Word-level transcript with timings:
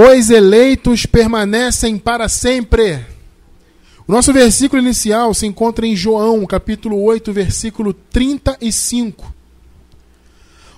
os 0.00 0.30
eleitos 0.30 1.04
permanecem 1.04 1.98
para 1.98 2.26
sempre. 2.26 3.04
O 4.08 4.12
nosso 4.12 4.32
versículo 4.32 4.80
inicial 4.80 5.34
se 5.34 5.46
encontra 5.46 5.86
em 5.86 5.94
João, 5.94 6.46
capítulo 6.46 7.02
8, 7.02 7.30
versículo 7.34 7.92
35. 7.92 9.34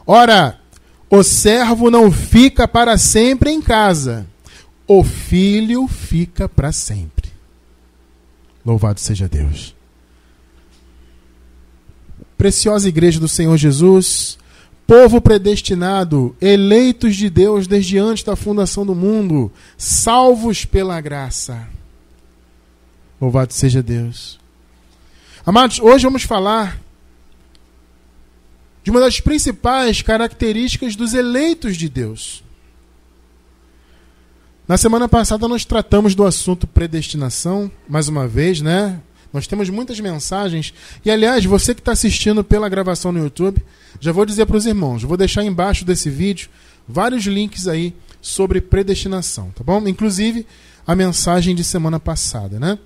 Ora, 0.05 0.59
o 1.09 1.23
servo 1.23 1.89
não 1.89 2.11
fica 2.11 2.67
para 2.67 2.99
sempre 2.99 3.53
em 3.53 3.63
casa, 3.63 4.27
o 4.89 5.05
filho 5.05 5.87
fica 5.87 6.49
para 6.49 6.73
sempre. 6.73 7.31
Louvado 8.67 8.99
seja 8.99 9.29
Deus. 9.29 9.73
Preciosa 12.37 12.89
igreja 12.89 13.21
do 13.21 13.29
Senhor 13.29 13.57
Jesus, 13.57 14.37
povo 14.87 15.21
predestinado, 15.21 16.37
eleitos 16.41 17.17
de 17.17 17.31
Deus 17.31 17.67
desde 17.67 17.99
antes 17.99 18.25
da 18.25 18.37
fundação 18.37 18.85
do 18.85 18.95
mundo, 18.95 19.51
salvos 19.77 20.65
pela 20.65 21.01
graça. 21.01 21.69
Louvado 23.21 23.53
seja 23.53 23.83
Deus. 23.83 24.39
Amados, 25.47 25.79
hoje 25.81 26.05
vamos 26.05 26.25
falar 26.25 26.81
de 28.83 28.91
uma 28.91 29.01
das 29.01 29.21
principais 29.21 30.03
características 30.03 30.97
dos 30.97 31.15
eleitos 31.15 31.77
de 31.77 31.89
Deus. 31.89 32.43
Na 34.67 34.77
semana 34.77 35.09
passada 35.09 35.47
nós 35.49 35.65
tratamos 35.65 36.15
do 36.15 36.25
assunto 36.25 36.67
predestinação, 36.67 37.71
mais 37.89 38.09
uma 38.09 38.27
vez, 38.27 38.61
né? 38.61 39.01
Nós 39.33 39.47
temos 39.47 39.71
muitas 39.71 39.99
mensagens. 39.99 40.75
E 41.05 41.11
aliás, 41.11 41.45
você 41.45 41.75
que 41.75 41.81
está 41.81 41.93
assistindo 41.93 42.45
pela 42.45 42.69
gravação 42.69 43.13
no 43.13 43.19
YouTube, 43.19 43.63
já 44.01 44.13
vou 44.13 44.27
dizer 44.27 44.47
para 44.47 44.57
os 44.57 44.67
irmãos, 44.67 45.03
vou 45.03 45.17
deixar 45.17 45.45
embaixo 45.45 45.85
desse 45.85 46.11
vídeo 46.11 46.49
vários 46.87 47.25
links 47.25 47.67
aí 47.67 47.95
sobre 48.21 48.61
predestinação, 48.61 49.51
tá 49.51 49.65
bom? 49.65 49.87
Inclusive 49.87 50.47
a 50.87 50.95
mensagem 50.95 51.55
de 51.55 51.65
semana 51.65 51.99
passada, 51.99 52.59
né? 52.59 52.79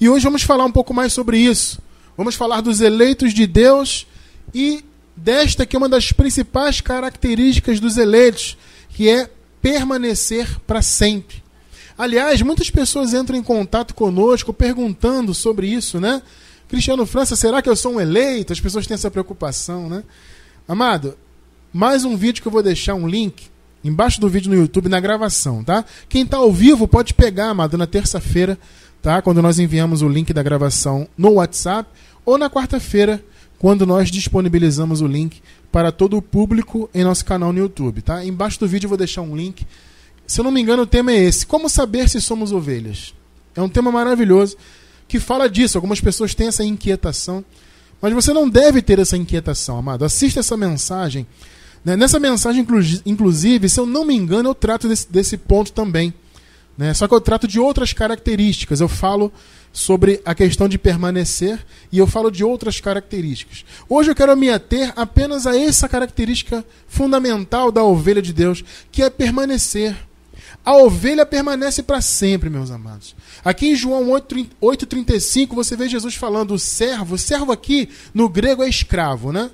E 0.00 0.08
hoje 0.08 0.24
vamos 0.24 0.42
falar 0.42 0.64
um 0.64 0.72
pouco 0.72 0.92
mais 0.92 1.12
sobre 1.12 1.38
isso. 1.38 1.80
Vamos 2.16 2.34
falar 2.34 2.60
dos 2.60 2.80
eleitos 2.80 3.34
de 3.34 3.46
Deus 3.46 4.06
e 4.54 4.84
desta 5.16 5.64
que 5.66 5.76
é 5.76 5.78
uma 5.78 5.88
das 5.88 6.12
principais 6.12 6.80
características 6.80 7.80
dos 7.80 7.96
eleitos, 7.96 8.56
que 8.90 9.08
é 9.08 9.28
permanecer 9.60 10.60
para 10.66 10.82
sempre. 10.82 11.45
Aliás, 11.98 12.42
muitas 12.42 12.68
pessoas 12.68 13.14
entram 13.14 13.38
em 13.38 13.42
contato 13.42 13.94
conosco 13.94 14.52
perguntando 14.52 15.32
sobre 15.32 15.66
isso, 15.66 15.98
né? 15.98 16.20
Cristiano 16.68 17.06
França, 17.06 17.34
será 17.34 17.62
que 17.62 17.68
eu 17.68 17.76
sou 17.76 17.94
um 17.94 18.00
eleito? 18.00 18.52
As 18.52 18.60
pessoas 18.60 18.86
têm 18.86 18.94
essa 18.94 19.10
preocupação, 19.10 19.88
né? 19.88 20.04
Amado, 20.68 21.16
mais 21.72 22.04
um 22.04 22.14
vídeo 22.16 22.42
que 22.42 22.48
eu 22.48 22.52
vou 22.52 22.62
deixar 22.62 22.94
um 22.94 23.08
link 23.08 23.48
embaixo 23.82 24.20
do 24.20 24.28
vídeo 24.28 24.50
no 24.50 24.58
YouTube 24.58 24.88
na 24.88 25.00
gravação, 25.00 25.64
tá? 25.64 25.84
Quem 26.08 26.22
está 26.22 26.36
ao 26.36 26.52
vivo 26.52 26.86
pode 26.86 27.14
pegar, 27.14 27.50
amado, 27.50 27.78
na 27.78 27.86
terça-feira, 27.86 28.58
tá? 29.00 29.22
Quando 29.22 29.40
nós 29.40 29.58
enviamos 29.58 30.02
o 30.02 30.08
link 30.08 30.34
da 30.34 30.42
gravação 30.42 31.08
no 31.16 31.34
WhatsApp 31.34 31.88
ou 32.26 32.36
na 32.36 32.50
quarta-feira, 32.50 33.24
quando 33.58 33.86
nós 33.86 34.10
disponibilizamos 34.10 35.00
o 35.00 35.06
link 35.06 35.40
para 35.72 35.90
todo 35.90 36.16
o 36.18 36.22
público 36.22 36.90
em 36.92 37.04
nosso 37.04 37.24
canal 37.24 37.54
no 37.54 37.58
YouTube, 37.58 38.02
tá? 38.02 38.22
Embaixo 38.22 38.60
do 38.60 38.68
vídeo 38.68 38.86
eu 38.86 38.90
vou 38.90 38.98
deixar 38.98 39.22
um 39.22 39.34
link. 39.34 39.66
Se 40.26 40.40
eu 40.40 40.44
não 40.44 40.50
me 40.50 40.60
engano, 40.60 40.82
o 40.82 40.86
tema 40.86 41.12
é 41.12 41.24
esse: 41.24 41.46
Como 41.46 41.68
saber 41.68 42.08
se 42.08 42.20
somos 42.20 42.52
ovelhas? 42.52 43.14
É 43.54 43.62
um 43.62 43.68
tema 43.68 43.90
maravilhoso 43.92 44.56
que 45.08 45.20
fala 45.20 45.48
disso. 45.48 45.78
Algumas 45.78 46.00
pessoas 46.00 46.34
têm 46.34 46.48
essa 46.48 46.64
inquietação, 46.64 47.44
mas 48.00 48.12
você 48.12 48.32
não 48.32 48.48
deve 48.48 48.82
ter 48.82 48.98
essa 48.98 49.16
inquietação, 49.16 49.78
amado. 49.78 50.04
Assista 50.04 50.40
essa 50.40 50.56
mensagem. 50.56 51.26
Né? 51.84 51.96
Nessa 51.96 52.18
mensagem, 52.18 52.66
inclusive, 53.06 53.68
se 53.68 53.78
eu 53.78 53.86
não 53.86 54.04
me 54.04 54.14
engano, 54.14 54.48
eu 54.48 54.54
trato 54.54 54.88
desse, 54.88 55.10
desse 55.10 55.36
ponto 55.36 55.72
também. 55.72 56.12
Né? 56.76 56.92
Só 56.92 57.08
que 57.08 57.14
eu 57.14 57.20
trato 57.20 57.48
de 57.48 57.58
outras 57.58 57.92
características. 57.92 58.80
Eu 58.80 58.88
falo 58.88 59.32
sobre 59.72 60.20
a 60.24 60.34
questão 60.34 60.68
de 60.68 60.78
permanecer 60.78 61.64
e 61.92 61.98
eu 61.98 62.06
falo 62.06 62.30
de 62.30 62.42
outras 62.42 62.80
características. 62.80 63.64
Hoje 63.88 64.10
eu 64.10 64.14
quero 64.14 64.36
me 64.36 64.50
ater 64.50 64.92
apenas 64.96 65.46
a 65.46 65.56
essa 65.56 65.88
característica 65.88 66.64
fundamental 66.88 67.70
da 67.70 67.82
ovelha 67.84 68.22
de 68.22 68.32
Deus, 68.32 68.64
que 68.90 69.02
é 69.02 69.10
permanecer. 69.10 69.94
A 70.66 70.76
ovelha 70.78 71.24
permanece 71.24 71.80
para 71.80 72.00
sempre, 72.00 72.50
meus 72.50 72.72
amados. 72.72 73.14
Aqui 73.44 73.68
em 73.68 73.76
João 73.76 74.08
8,35 74.08 75.54
você 75.54 75.76
vê 75.76 75.88
Jesus 75.88 76.16
falando 76.16 76.54
o 76.54 76.58
servo. 76.58 77.14
O 77.14 77.18
servo 77.18 77.52
aqui 77.52 77.88
no 78.12 78.28
grego 78.28 78.64
é 78.64 78.68
escravo, 78.68 79.30
né? 79.30 79.48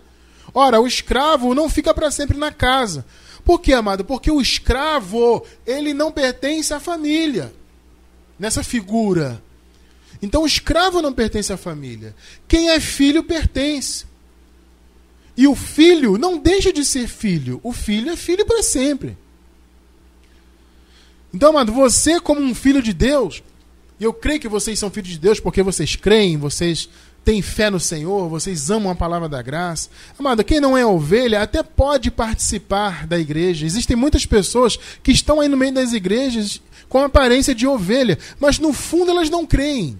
Ora, 0.54 0.80
o 0.80 0.86
escravo 0.86 1.54
não 1.54 1.68
fica 1.68 1.92
para 1.92 2.10
sempre 2.10 2.38
na 2.38 2.50
casa. 2.50 3.04
Por 3.44 3.60
quê, 3.60 3.74
amado? 3.74 4.06
Porque 4.06 4.30
o 4.30 4.40
escravo, 4.40 5.44
ele 5.66 5.92
não 5.92 6.10
pertence 6.10 6.72
à 6.72 6.80
família. 6.80 7.52
Nessa 8.38 8.64
figura. 8.64 9.42
Então 10.22 10.44
o 10.44 10.46
escravo 10.46 11.02
não 11.02 11.12
pertence 11.12 11.52
à 11.52 11.58
família. 11.58 12.16
Quem 12.48 12.70
é 12.70 12.80
filho 12.80 13.22
pertence. 13.22 14.06
E 15.36 15.46
o 15.46 15.54
filho 15.54 16.16
não 16.16 16.38
deixa 16.38 16.72
de 16.72 16.86
ser 16.86 17.06
filho. 17.06 17.60
O 17.62 17.70
filho 17.70 18.10
é 18.10 18.16
filho 18.16 18.46
para 18.46 18.62
sempre. 18.62 19.18
Então, 21.32 21.50
amado, 21.50 21.72
você, 21.72 22.20
como 22.20 22.40
um 22.40 22.54
filho 22.54 22.82
de 22.82 22.92
Deus, 22.92 23.42
e 23.98 24.04
eu 24.04 24.12
creio 24.12 24.40
que 24.40 24.48
vocês 24.48 24.78
são 24.78 24.90
filhos 24.90 25.10
de 25.10 25.18
Deus 25.18 25.40
porque 25.40 25.62
vocês 25.62 25.96
creem, 25.96 26.36
vocês 26.36 26.88
têm 27.24 27.40
fé 27.40 27.70
no 27.70 27.78
Senhor, 27.78 28.28
vocês 28.28 28.70
amam 28.70 28.90
a 28.90 28.94
palavra 28.94 29.28
da 29.28 29.40
graça. 29.40 29.88
Amado, 30.18 30.44
quem 30.44 30.60
não 30.60 30.76
é 30.76 30.84
ovelha 30.84 31.40
até 31.40 31.62
pode 31.62 32.10
participar 32.10 33.06
da 33.06 33.18
igreja. 33.18 33.64
Existem 33.64 33.96
muitas 33.96 34.26
pessoas 34.26 34.78
que 35.02 35.12
estão 35.12 35.40
aí 35.40 35.48
no 35.48 35.56
meio 35.56 35.72
das 35.72 35.92
igrejas 35.92 36.60
com 36.88 36.98
a 36.98 37.06
aparência 37.06 37.54
de 37.54 37.66
ovelha, 37.66 38.18
mas 38.40 38.58
no 38.58 38.72
fundo 38.72 39.12
elas 39.12 39.30
não 39.30 39.46
creem. 39.46 39.96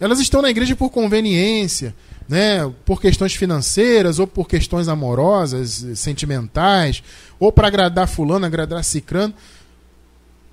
Elas 0.00 0.18
estão 0.18 0.40
na 0.40 0.48
igreja 0.48 0.74
por 0.74 0.88
conveniência, 0.88 1.94
né, 2.26 2.72
por 2.86 3.00
questões 3.00 3.34
financeiras, 3.34 4.18
ou 4.18 4.26
por 4.26 4.48
questões 4.48 4.88
amorosas, 4.88 5.84
sentimentais, 5.96 7.02
ou 7.38 7.52
para 7.52 7.68
agradar 7.68 8.08
fulano, 8.08 8.46
agradar 8.46 8.82
cicrano. 8.82 9.34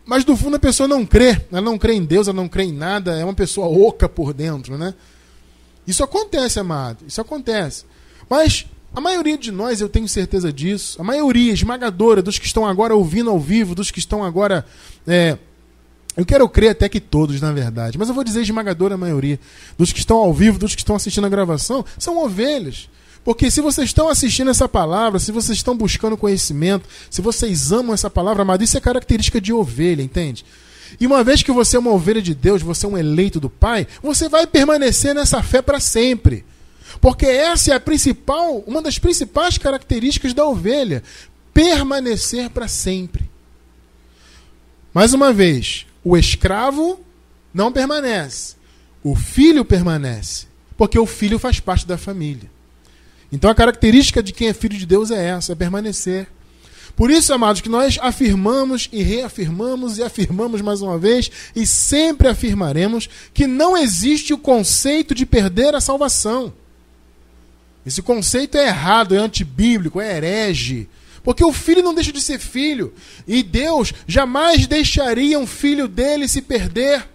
Mas 0.07 0.23
no 0.23 0.37
fundo 0.37 0.55
a 0.55 0.59
pessoa 0.59 0.87
não 0.87 1.05
crê, 1.05 1.41
ela 1.51 1.61
não 1.61 1.77
crê 1.77 1.93
em 1.93 2.05
Deus, 2.05 2.29
ela 2.29 2.35
não 2.35 2.47
crê 2.47 2.63
em 2.63 2.71
nada, 2.71 3.19
é 3.19 3.25
uma 3.25 3.33
pessoa 3.33 3.67
oca 3.67 4.07
por 4.07 4.33
dentro, 4.33 4.77
né? 4.77 4.93
Isso 5.85 6.01
acontece, 6.01 6.59
amado, 6.59 7.03
isso 7.05 7.19
acontece. 7.19 7.83
Mas 8.29 8.65
a 8.95 9.01
maioria 9.01 9.37
de 9.37 9.51
nós, 9.51 9.81
eu 9.81 9.89
tenho 9.89 10.07
certeza 10.07 10.51
disso, 10.51 10.99
a 10.99 11.03
maioria 11.03 11.51
esmagadora 11.51 12.21
dos 12.21 12.39
que 12.39 12.45
estão 12.45 12.65
agora 12.65 12.95
ouvindo 12.95 13.29
ao 13.29 13.37
vivo, 13.37 13.75
dos 13.75 13.91
que 13.91 13.99
estão 13.99 14.23
agora. 14.23 14.65
É, 15.05 15.37
eu 16.15 16.25
quero 16.25 16.47
crer 16.47 16.71
até 16.71 16.87
que 16.87 17.01
todos, 17.01 17.39
na 17.41 17.51
verdade, 17.51 17.97
mas 17.97 18.07
eu 18.07 18.15
vou 18.15 18.23
dizer 18.23 18.41
esmagadora 18.41 18.97
maioria 18.97 19.37
dos 19.77 19.91
que 19.91 19.99
estão 19.99 20.17
ao 20.17 20.33
vivo, 20.33 20.57
dos 20.57 20.73
que 20.73 20.81
estão 20.81 20.95
assistindo 20.95 21.27
a 21.27 21.29
gravação, 21.29 21.85
são 21.99 22.17
ovelhas. 22.17 22.89
Porque 23.27 23.51
se 23.51 23.59
vocês 23.59 23.89
estão 23.89 24.07
assistindo 24.07 24.49
essa 24.51 24.69
palavra, 24.69 25.19
se 25.19 25.33
vocês 25.33 25.57
estão 25.57 25.75
buscando 25.75 26.15
conhecimento, 26.15 26.87
se 27.09 27.21
vocês 27.21 27.73
amam 27.73 27.93
essa 27.93 28.09
palavra, 28.09 28.43
amado, 28.43 28.63
isso 28.63 28.77
é 28.77 28.79
característica 28.79 29.41
de 29.41 29.51
ovelha, 29.51 30.01
entende? 30.01 30.45
E 30.97 31.05
uma 31.05 31.25
vez 31.25 31.43
que 31.43 31.51
você 31.51 31.75
é 31.75 31.79
uma 31.79 31.91
ovelha 31.91 32.21
de 32.21 32.33
Deus, 32.33 32.61
você 32.61 32.85
é 32.85 32.89
um 32.89 32.97
eleito 32.97 33.37
do 33.37 33.49
Pai, 33.49 33.85
você 34.01 34.29
vai 34.29 34.47
permanecer 34.47 35.13
nessa 35.13 35.43
fé 35.43 35.61
para 35.61 35.77
sempre. 35.81 36.45
Porque 37.01 37.25
essa 37.25 37.73
é 37.73 37.75
a 37.75 37.81
principal, 37.81 38.63
uma 38.65 38.81
das 38.81 38.97
principais 38.97 39.57
características 39.57 40.33
da 40.33 40.45
ovelha, 40.45 41.03
permanecer 41.53 42.49
para 42.49 42.69
sempre. 42.69 43.29
Mais 44.93 45.13
uma 45.13 45.33
vez, 45.33 45.85
o 46.01 46.15
escravo 46.15 46.97
não 47.53 47.73
permanece, 47.73 48.55
o 49.03 49.17
filho 49.17 49.65
permanece, 49.65 50.45
porque 50.77 50.97
o 50.97 51.05
filho 51.05 51.37
faz 51.37 51.59
parte 51.59 51.85
da 51.85 51.97
família. 51.97 52.55
Então 53.31 53.49
a 53.49 53.55
característica 53.55 54.23
de 54.23 54.31
quem 54.31 54.47
é 54.47 54.53
filho 54.53 54.77
de 54.77 54.85
Deus 54.85 55.11
é 55.11 55.29
essa, 55.29 55.51
é 55.51 55.55
permanecer. 55.55 56.27
Por 56.95 57.11
isso, 57.11 57.31
amados, 57.31 57.61
que 57.61 57.69
nós 57.69 57.99
afirmamos 58.01 58.89
e 58.91 59.03
reafirmamos 59.03 59.99
e 59.99 60.03
afirmamos 60.03 60.61
mais 60.61 60.81
uma 60.81 60.97
vez 60.97 61.29
e 61.55 61.65
sempre 61.67 62.27
afirmaremos 62.27 63.07
que 63.33 63.45
não 63.45 63.77
existe 63.77 64.33
o 64.33 64.37
conceito 64.37 65.13
de 65.13 65.23
perder 65.23 65.75
a 65.75 65.81
salvação. 65.81 66.51
Esse 67.85 68.01
conceito 68.01 68.57
é 68.57 68.67
errado, 68.67 69.13
é 69.13 69.19
antibíblico, 69.19 70.01
é 70.01 70.17
herege. 70.17 70.89
Porque 71.23 71.43
o 71.43 71.53
filho 71.53 71.83
não 71.83 71.93
deixa 71.93 72.11
de 72.11 72.19
ser 72.19 72.39
filho. 72.39 72.93
E 73.27 73.43
Deus 73.43 73.93
jamais 74.07 74.65
deixaria 74.65 75.37
um 75.37 75.45
filho 75.45 75.87
dele 75.87 76.27
se 76.27 76.41
perder. 76.41 77.07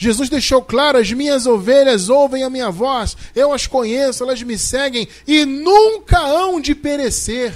Jesus 0.00 0.30
deixou 0.30 0.62
claro: 0.62 0.96
as 0.96 1.12
minhas 1.12 1.46
ovelhas 1.46 2.08
ouvem 2.08 2.42
a 2.42 2.48
minha 2.48 2.70
voz, 2.70 3.14
eu 3.36 3.52
as 3.52 3.66
conheço, 3.66 4.22
elas 4.24 4.42
me 4.42 4.56
seguem 4.56 5.06
e 5.28 5.44
nunca 5.44 6.18
hão 6.18 6.58
de 6.58 6.74
perecer, 6.74 7.52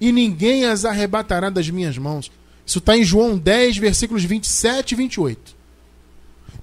e 0.00 0.10
ninguém 0.10 0.64
as 0.64 0.84
arrebatará 0.84 1.48
das 1.48 1.70
minhas 1.70 1.96
mãos. 1.96 2.28
Isso 2.66 2.78
está 2.78 2.96
em 2.96 3.04
João 3.04 3.38
10, 3.38 3.76
versículos 3.76 4.24
27 4.24 4.92
e 4.92 4.94
28. 4.96 5.56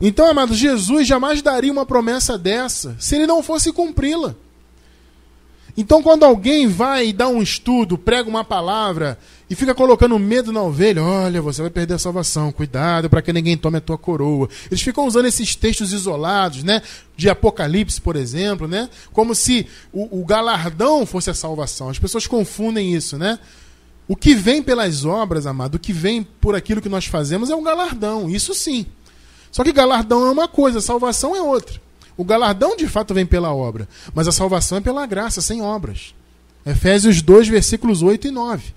Então, 0.02 0.30
amados, 0.30 0.58
Jesus 0.58 1.08
jamais 1.08 1.42
daria 1.42 1.72
uma 1.72 1.86
promessa 1.86 2.38
dessa 2.38 2.98
se 3.00 3.16
ele 3.16 3.26
não 3.26 3.42
fosse 3.42 3.72
cumpri-la. 3.72 4.36
Então, 5.78 6.04
quando 6.04 6.26
alguém 6.26 6.68
vai 6.68 7.08
e 7.08 7.14
dá 7.14 7.30
um 7.30 7.42
estudo, 7.42 7.98
prega 7.98 8.30
uma 8.30 8.44
palavra 8.44 9.18
e 9.50 9.56
fica 9.56 9.76
colocando 9.76 10.18
medo 10.18 10.52
na 10.52 10.62
ovelha. 10.62 11.04
Olha, 11.04 11.42
você 11.42 11.62
vai 11.62 11.70
perder 11.70 11.96
a 11.96 12.00
salvação. 12.00 12.52
Cuidado 12.52 13.10
para 13.10 13.22
que 13.22 13.32
ninguém 13.32 13.56
tome 13.56 13.78
a 13.78 13.82
tua 13.82 13.98
coroa. 13.98 14.50
Eles 14.72 14.82
ficam 14.82 15.06
usando 15.06 15.28
esses 15.28 15.56
textos 15.56 15.94
isolados, 15.94 16.64
né? 16.64 16.82
De 17.16 17.30
Apocalipse, 17.30 18.02
por 18.02 18.16
exemplo, 18.16 18.68
né? 18.68 18.90
Como 19.14 19.36
se 19.36 19.68
o, 19.94 20.22
o 20.22 20.26
galardão 20.26 21.06
fosse 21.06 21.30
a 21.30 21.34
salvação. 21.34 21.90
As 21.90 22.00
pessoas 22.00 22.26
confundem 22.26 22.94
isso, 22.94 23.18
né? 23.18 23.38
O 24.08 24.16
que 24.16 24.36
vem 24.36 24.62
pelas 24.62 25.06
obras, 25.06 25.46
amado, 25.46 25.76
o 25.76 25.80
que 25.80 25.94
vem 25.94 26.24
por 26.24 26.56
aquilo 26.56 26.82
que 26.82 26.90
nós 26.90 27.06
fazemos 27.06 27.50
é 27.50 27.56
um 27.56 27.64
galardão. 27.64 28.30
Isso 28.30 28.54
sim. 28.54 28.86
Só 29.52 29.64
que 29.64 29.72
galardão 29.72 30.26
é 30.28 30.32
uma 30.32 30.48
coisa, 30.48 30.82
salvação 30.82 31.36
é 31.36 31.42
outra. 31.42 31.82
O 32.18 32.24
galardão 32.24 32.76
de 32.76 32.88
fato 32.88 33.14
vem 33.14 33.26
pela 33.26 33.54
obra, 33.54 33.88
mas 34.14 34.28
a 34.28 34.32
salvação 34.32 34.78
é 34.78 34.82
pela 34.82 35.06
graça, 35.06 35.42
sem 35.42 35.62
obras. 35.62 36.14
Efésios 36.66 37.22
2, 37.22 37.48
versículos 37.48 38.02
8 38.02 38.28
e 38.28 38.32
9. 38.32 38.74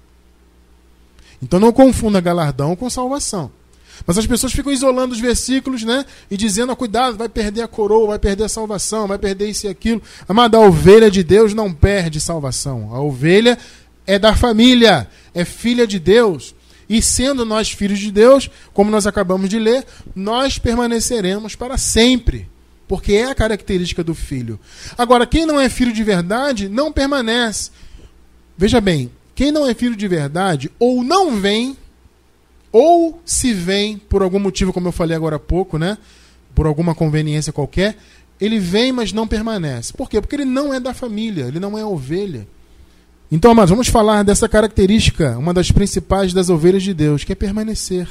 Então 1.43 1.61
não 1.61 1.73
confunda 1.73 2.21
galardão 2.21 2.75
com 2.75 2.91
salvação. 2.91 3.51
Mas 4.07 4.19
as 4.19 4.27
pessoas 4.27 4.53
ficam 4.53 4.73
isolando 4.73 5.13
os 5.13 5.21
versículos, 5.21 5.83
né? 5.83 6.05
E 6.31 6.37
dizendo, 6.37 6.73
ah, 6.73 6.77
cuidado, 6.77 7.17
vai 7.17 7.29
perder 7.29 7.63
a 7.63 7.69
coroa, 7.69 8.09
vai 8.09 8.19
perder 8.19 8.45
a 8.45 8.49
salvação, 8.49 9.07
vai 9.07 9.19
perder 9.19 9.49
isso 9.49 9.67
e 9.67 9.69
aquilo. 9.69 10.03
Amada, 10.29 10.57
a 10.57 10.61
ovelha 10.61 11.11
de 11.11 11.23
Deus 11.23 11.55
não 11.55 11.73
perde 11.73 12.21
salvação. 12.21 12.95
A 12.95 13.01
ovelha 13.01 13.59
é 14.07 14.19
da 14.19 14.35
família, 14.35 15.09
é 15.35 15.45
filha 15.45 15.87
de 15.87 15.99
Deus. 15.99 16.55
E 16.89 17.03
sendo 17.03 17.45
nós 17.45 17.71
filhos 17.71 17.99
de 17.99 18.11
Deus, 18.11 18.49
como 18.73 18.91
nós 18.91 19.07
acabamos 19.07 19.51
de 19.51 19.59
ler, 19.59 19.85
nós 20.15 20.59
permaneceremos 20.59 21.55
para 21.55 21.77
sempre. 21.77 22.49
Porque 22.87 23.13
é 23.13 23.27
a 23.27 23.35
característica 23.35 24.03
do 24.03 24.15
filho. 24.15 24.59
Agora, 24.97 25.27
quem 25.27 25.45
não 25.45 25.61
é 25.61 25.69
filho 25.69 25.93
de 25.93 26.03
verdade, 26.03 26.69
não 26.69 26.91
permanece. 26.91 27.71
Veja 28.57 28.81
bem, 28.81 29.11
quem 29.39 29.53
não 29.53 29.69
é 29.69 29.73
filho 29.73 29.95
de 29.95 30.09
verdade, 30.09 30.69
ou 30.81 31.05
não 31.05 31.41
vem, 31.41 31.77
ou 32.73 33.23
se 33.25 33.55
vem 33.55 33.97
por 33.97 34.21
algum 34.21 34.41
motivo, 34.41 34.73
como 34.73 34.89
eu 34.89 34.93
falei 34.93 35.17
agora 35.17 35.37
há 35.37 35.39
pouco, 35.39 35.79
né? 35.79 35.97
Por 36.57 36.67
alguma 36.67 36.93
conveniência 36.93 37.53
qualquer, 37.53 37.97
ele 38.41 38.59
vem, 38.59 38.91
mas 38.91 39.13
não 39.13 39.29
permanece. 39.29 39.93
Por 39.93 40.11
quê? 40.11 40.21
Porque 40.21 40.35
ele 40.35 40.45
não 40.45 40.75
é 40.75 40.81
da 40.81 40.93
família, 40.93 41.45
ele 41.45 41.61
não 41.61 41.79
é 41.79 41.87
ovelha. 41.87 42.49
Então, 43.31 43.53
amados, 43.53 43.71
vamos 43.71 43.87
falar 43.87 44.25
dessa 44.25 44.49
característica, 44.49 45.39
uma 45.39 45.55
das 45.55 45.71
principais 45.71 46.33
das 46.33 46.51
ovelhas 46.51 46.83
de 46.83 46.93
Deus, 46.93 47.23
que 47.23 47.31
é 47.31 47.37
permanecer. 47.37 48.09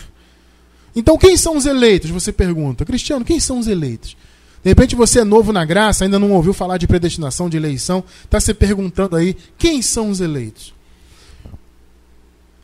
Então, 0.96 1.18
quem 1.18 1.36
são 1.36 1.58
os 1.58 1.66
eleitos? 1.66 2.10
Você 2.10 2.32
pergunta. 2.32 2.86
Cristiano, 2.86 3.26
quem 3.26 3.42
são 3.42 3.60
os 3.60 3.68
eleitos? 3.68 4.16
De 4.64 4.70
repente 4.70 4.96
você 4.96 5.20
é 5.20 5.24
novo 5.26 5.52
na 5.52 5.66
graça, 5.66 6.06
ainda 6.06 6.18
não 6.18 6.32
ouviu 6.32 6.54
falar 6.54 6.78
de 6.78 6.88
predestinação, 6.88 7.50
de 7.50 7.58
eleição, 7.58 8.02
está 8.24 8.40
se 8.40 8.54
perguntando 8.54 9.18
aí 9.18 9.36
quem 9.58 9.82
são 9.82 10.10
os 10.10 10.22
eleitos. 10.22 10.77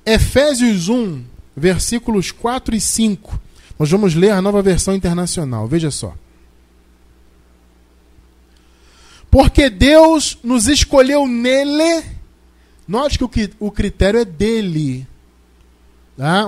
Efésios 0.06 0.90
1, 0.90 1.24
versículos 1.56 2.32
4 2.32 2.76
e 2.76 2.82
5. 2.82 3.40
Nós 3.80 3.90
vamos 3.90 4.14
ler 4.16 4.32
a 4.32 4.42
nova 4.42 4.62
versão 4.62 4.94
internacional. 4.94 5.68
Veja 5.68 5.90
só. 5.92 6.14
Porque 9.32 9.70
Deus 9.70 10.38
nos 10.44 10.68
escolheu 10.68 11.28
nele. 11.28 12.04
Note 12.88 13.18
que 13.28 13.50
o 13.60 13.72
critério 13.72 14.20
é 14.20 14.26
dele. 14.26 15.08
Tá? 16.18 16.46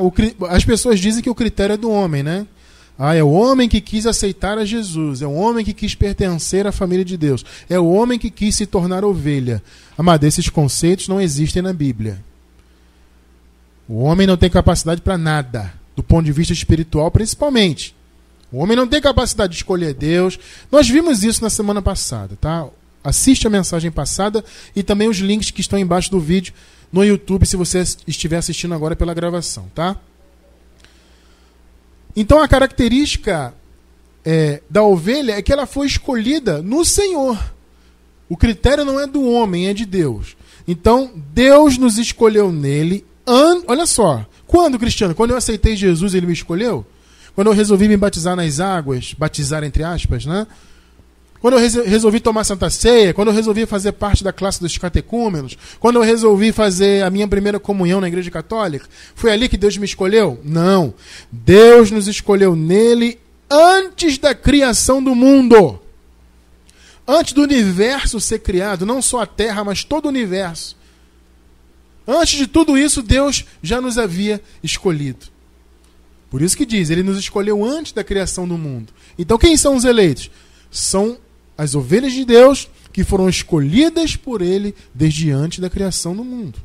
As 0.49 0.63
pessoas 0.63 0.99
dizem 0.99 1.23
que 1.23 1.29
o 1.29 1.35
critério 1.35 1.73
é 1.73 1.77
do 1.77 1.89
homem, 1.89 2.21
né? 2.21 2.45
Ah, 2.97 3.13
é 3.13 3.23
o 3.23 3.31
homem 3.31 3.67
que 3.67 3.81
quis 3.81 4.05
aceitar 4.05 4.57
a 4.57 4.63
Jesus, 4.63 5.21
é 5.21 5.27
o 5.27 5.33
homem 5.33 5.65
que 5.65 5.73
quis 5.73 5.93
pertencer 5.93 6.65
à 6.65 6.71
família 6.71 7.03
de 7.03 7.17
Deus, 7.17 7.43
é 7.69 7.77
o 7.77 7.89
homem 7.91 8.17
que 8.17 8.29
quis 8.29 8.55
se 8.55 8.65
tornar 8.65 9.03
ovelha. 9.03 9.61
Amado, 9.97 10.23
esses 10.23 10.47
conceitos 10.47 11.09
não 11.09 11.19
existem 11.19 11.61
na 11.61 11.73
Bíblia. 11.73 12.23
O 13.87 14.01
homem 14.01 14.25
não 14.25 14.37
tem 14.37 14.49
capacidade 14.49 15.01
para 15.01 15.17
nada, 15.17 15.73
do 15.95 16.01
ponto 16.01 16.25
de 16.25 16.31
vista 16.31 16.53
espiritual 16.53 17.11
principalmente. 17.11 17.95
O 18.51 18.57
homem 18.57 18.75
não 18.75 18.87
tem 18.87 19.01
capacidade 19.01 19.51
de 19.51 19.57
escolher 19.57 19.93
Deus. 19.93 20.39
Nós 20.71 20.87
vimos 20.87 21.23
isso 21.23 21.43
na 21.43 21.49
semana 21.49 21.81
passada, 21.81 22.37
tá? 22.39 22.67
Assiste 23.03 23.45
a 23.45 23.49
mensagem 23.49 23.91
passada 23.91 24.43
e 24.75 24.81
também 24.81 25.07
os 25.07 25.17
links 25.17 25.51
que 25.51 25.61
estão 25.61 25.77
embaixo 25.77 26.09
do 26.09 26.19
vídeo 26.19 26.53
no 26.91 27.03
YouTube, 27.03 27.45
se 27.45 27.57
você 27.57 27.83
estiver 28.07 28.37
assistindo 28.37 28.73
agora 28.73 28.95
pela 28.95 29.13
gravação, 29.13 29.69
tá? 29.75 29.97
Então 32.15 32.41
a 32.41 32.47
característica 32.47 33.53
é, 34.23 34.61
da 34.69 34.81
ovelha 34.81 35.33
é 35.33 35.41
que 35.41 35.51
ela 35.51 35.65
foi 35.65 35.85
escolhida 35.85 36.61
no 36.61 36.85
Senhor. 36.85 37.37
O 38.29 38.37
critério 38.37 38.85
não 38.85 38.99
é 38.99 39.05
do 39.05 39.23
homem, 39.23 39.67
é 39.67 39.73
de 39.73 39.85
Deus. 39.85 40.35
Então 40.67 41.11
Deus 41.33 41.77
nos 41.77 41.97
escolheu 41.97 42.51
nele 42.51 43.05
An... 43.27 43.61
Olha 43.67 43.85
só. 43.85 44.25
Quando, 44.47 44.79
Cristiano? 44.79 45.15
Quando 45.15 45.31
eu 45.31 45.37
aceitei 45.37 45.75
Jesus, 45.75 46.13
ele 46.13 46.27
me 46.27 46.33
escolheu? 46.33 46.85
Quando 47.33 47.47
eu 47.47 47.53
resolvi 47.53 47.87
me 47.87 47.97
batizar 47.97 48.35
nas 48.35 48.59
águas, 48.59 49.13
batizar 49.17 49.63
entre 49.63 49.83
aspas, 49.83 50.25
né? 50.25 50.47
Quando 51.41 51.59
eu 51.59 51.83
resolvi 51.83 52.19
tomar 52.19 52.43
Santa 52.43 52.69
Ceia, 52.71 53.13
quando 53.13 53.27
eu 53.27 53.33
resolvi 53.33 53.67
fazer 53.67 53.91
parte 53.91 54.23
da 54.23 54.33
classe 54.33 54.59
dos 54.59 54.77
catecúmenos, 54.79 55.55
quando 55.79 55.97
eu 55.97 56.01
resolvi 56.01 56.51
fazer 56.51 57.03
a 57.03 57.09
minha 57.11 57.27
primeira 57.27 57.59
comunhão 57.59 58.01
na 58.01 58.07
Igreja 58.07 58.31
Católica, 58.31 58.87
foi 59.13 59.31
ali 59.31 59.47
que 59.47 59.57
Deus 59.57 59.77
me 59.77 59.85
escolheu? 59.85 60.39
Não. 60.43 60.93
Deus 61.31 61.91
nos 61.91 62.07
escolheu 62.07 62.55
nele 62.55 63.19
antes 63.47 64.17
da 64.17 64.33
criação 64.33 65.03
do 65.03 65.13
mundo. 65.13 65.79
Antes 67.07 67.33
do 67.33 67.43
universo 67.43 68.19
ser 68.19 68.39
criado, 68.39 68.83
não 68.83 68.99
só 68.99 69.21
a 69.21 69.27
Terra, 69.27 69.63
mas 69.63 69.83
todo 69.83 70.05
o 70.05 70.09
universo. 70.09 70.75
Antes 72.07 72.37
de 72.37 72.47
tudo 72.47 72.77
isso, 72.77 73.01
Deus 73.01 73.45
já 73.61 73.81
nos 73.81 73.97
havia 73.97 74.41
escolhido. 74.63 75.25
Por 76.29 76.41
isso 76.41 76.57
que 76.57 76.65
diz, 76.65 76.89
ele 76.89 77.03
nos 77.03 77.17
escolheu 77.17 77.63
antes 77.63 77.93
da 77.93 78.03
criação 78.03 78.47
do 78.47 78.57
mundo. 78.57 78.93
Então, 79.17 79.37
quem 79.37 79.55
são 79.55 79.75
os 79.75 79.85
eleitos? 79.85 80.29
São 80.69 81.17
as 81.57 81.75
ovelhas 81.75 82.13
de 82.13 82.25
Deus 82.25 82.67
que 82.91 83.03
foram 83.03 83.29
escolhidas 83.29 84.15
por 84.15 84.41
ele 84.41 84.75
desde 84.93 85.31
antes 85.31 85.59
da 85.59 85.69
criação 85.69 86.15
do 86.15 86.23
mundo. 86.23 86.59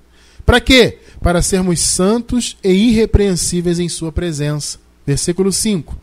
Para 0.44 0.60
quê? 0.60 0.98
Para 1.20 1.42
sermos 1.42 1.80
santos 1.80 2.56
e 2.62 2.70
irrepreensíveis 2.70 3.78
em 3.78 3.88
sua 3.88 4.10
presença. 4.10 4.78
Versículo 5.06 5.52
5. 5.52 5.96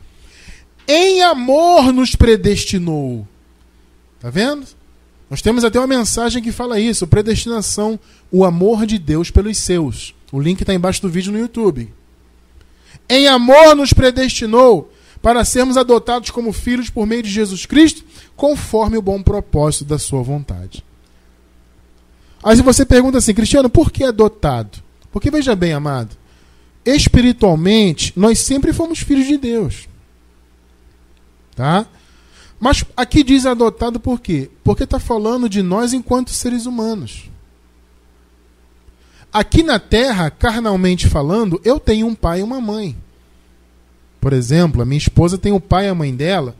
Em 0.88 1.22
amor 1.22 1.92
nos 1.92 2.16
predestinou. 2.16 3.28
Tá 4.19 4.30
vendo? 4.30 4.66
Nós 5.29 5.41
temos 5.41 5.63
até 5.63 5.79
uma 5.79 5.88
mensagem 5.88 6.41
que 6.41 6.51
fala 6.51 6.79
isso, 6.79 7.06
predestinação, 7.06 8.00
o 8.31 8.45
amor 8.45 8.85
de 8.85 8.97
Deus 8.97 9.29
pelos 9.29 9.57
seus. 9.57 10.15
O 10.31 10.39
link 10.39 10.62
está 10.62 10.74
embaixo 10.74 11.01
do 11.01 11.09
vídeo 11.09 11.31
no 11.31 11.39
YouTube. 11.39 11.94
Em 13.09 13.27
amor 13.27 13.75
nos 13.75 13.94
predestinou 13.94 14.92
para 15.21 15.44
sermos 15.44 15.78
adotados 15.78 16.30
como 16.30 16.54
filhos 16.54 16.90
por 16.90 17.06
meio 17.06 17.23
de 17.23 17.30
Jesus 17.30 17.66
Cristo, 17.66 18.04
conforme 18.35 18.97
o 18.97 19.02
bom 19.02 19.21
propósito 19.21 19.85
da 19.85 19.97
sua 19.97 20.21
vontade. 20.21 20.83
Aí 22.44 22.56
você 22.61 22.85
pergunta 22.85 23.18
assim, 23.18 23.33
Cristiano, 23.33 23.69
por 23.69 23.92
que 23.92 24.04
adotado? 24.04 24.80
Porque 25.11 25.31
veja 25.31 25.56
bem, 25.56 25.73
amado, 25.73 26.16
espiritualmente 26.85 28.13
nós 28.16 28.40
sempre 28.40 28.71
fomos 28.71 28.99
filhos 28.99 29.28
de 29.28 29.37
Deus. 29.37 29.90
Tá? 31.56 31.85
Mas 32.59 32.83
aqui 32.95 33.23
diz 33.23 33.45
adotado 33.45 33.99
por 33.99 34.19
quê? 34.19 34.49
Porque 34.64 34.83
está 34.83 34.99
falando 34.99 35.47
de 35.47 35.61
nós 35.61 35.94
enquanto 35.94 36.31
seres 36.31 36.66
humanos. 36.66 37.30
Aqui 39.31 39.61
na 39.61 39.78
Terra, 39.80 40.31
carnalmente 40.31 41.07
falando, 41.07 41.61
eu 41.64 41.80
tenho 41.80 42.07
um 42.07 42.16
pai 42.16 42.40
e 42.40 42.44
uma 42.44 42.59
mãe. 42.59 42.95
Por 44.19 44.33
exemplo, 44.33 44.81
a 44.81 44.85
minha 44.85 44.97
esposa 44.97 45.37
tem 45.37 45.52
o 45.52 45.59
pai 45.59 45.85
e 45.85 45.90
a 45.90 45.95
mãe 45.95 46.16
dela. 46.16 46.56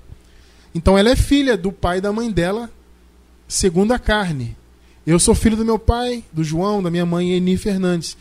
Então 0.76 0.98
ela 0.98 1.10
é 1.10 1.16
filha 1.16 1.58
do 1.58 1.72
pai 1.72 1.98
e 1.98 2.02
da 2.02 2.14
mãe 2.14 2.32
dela, 2.32 2.70
segundo 3.48 3.94
a 3.94 4.00
carne. 4.00 4.56
Eu 5.06 5.18
sou 5.18 5.34
filho 5.34 5.58
do 5.58 5.66
meu 5.66 5.80
pai, 5.80 6.24
do 6.32 6.44
João, 6.44 6.84
da 6.84 6.92
minha 6.92 7.06
mãe 7.06 7.32
Eni 7.32 7.58
Fernandes, 7.58 8.16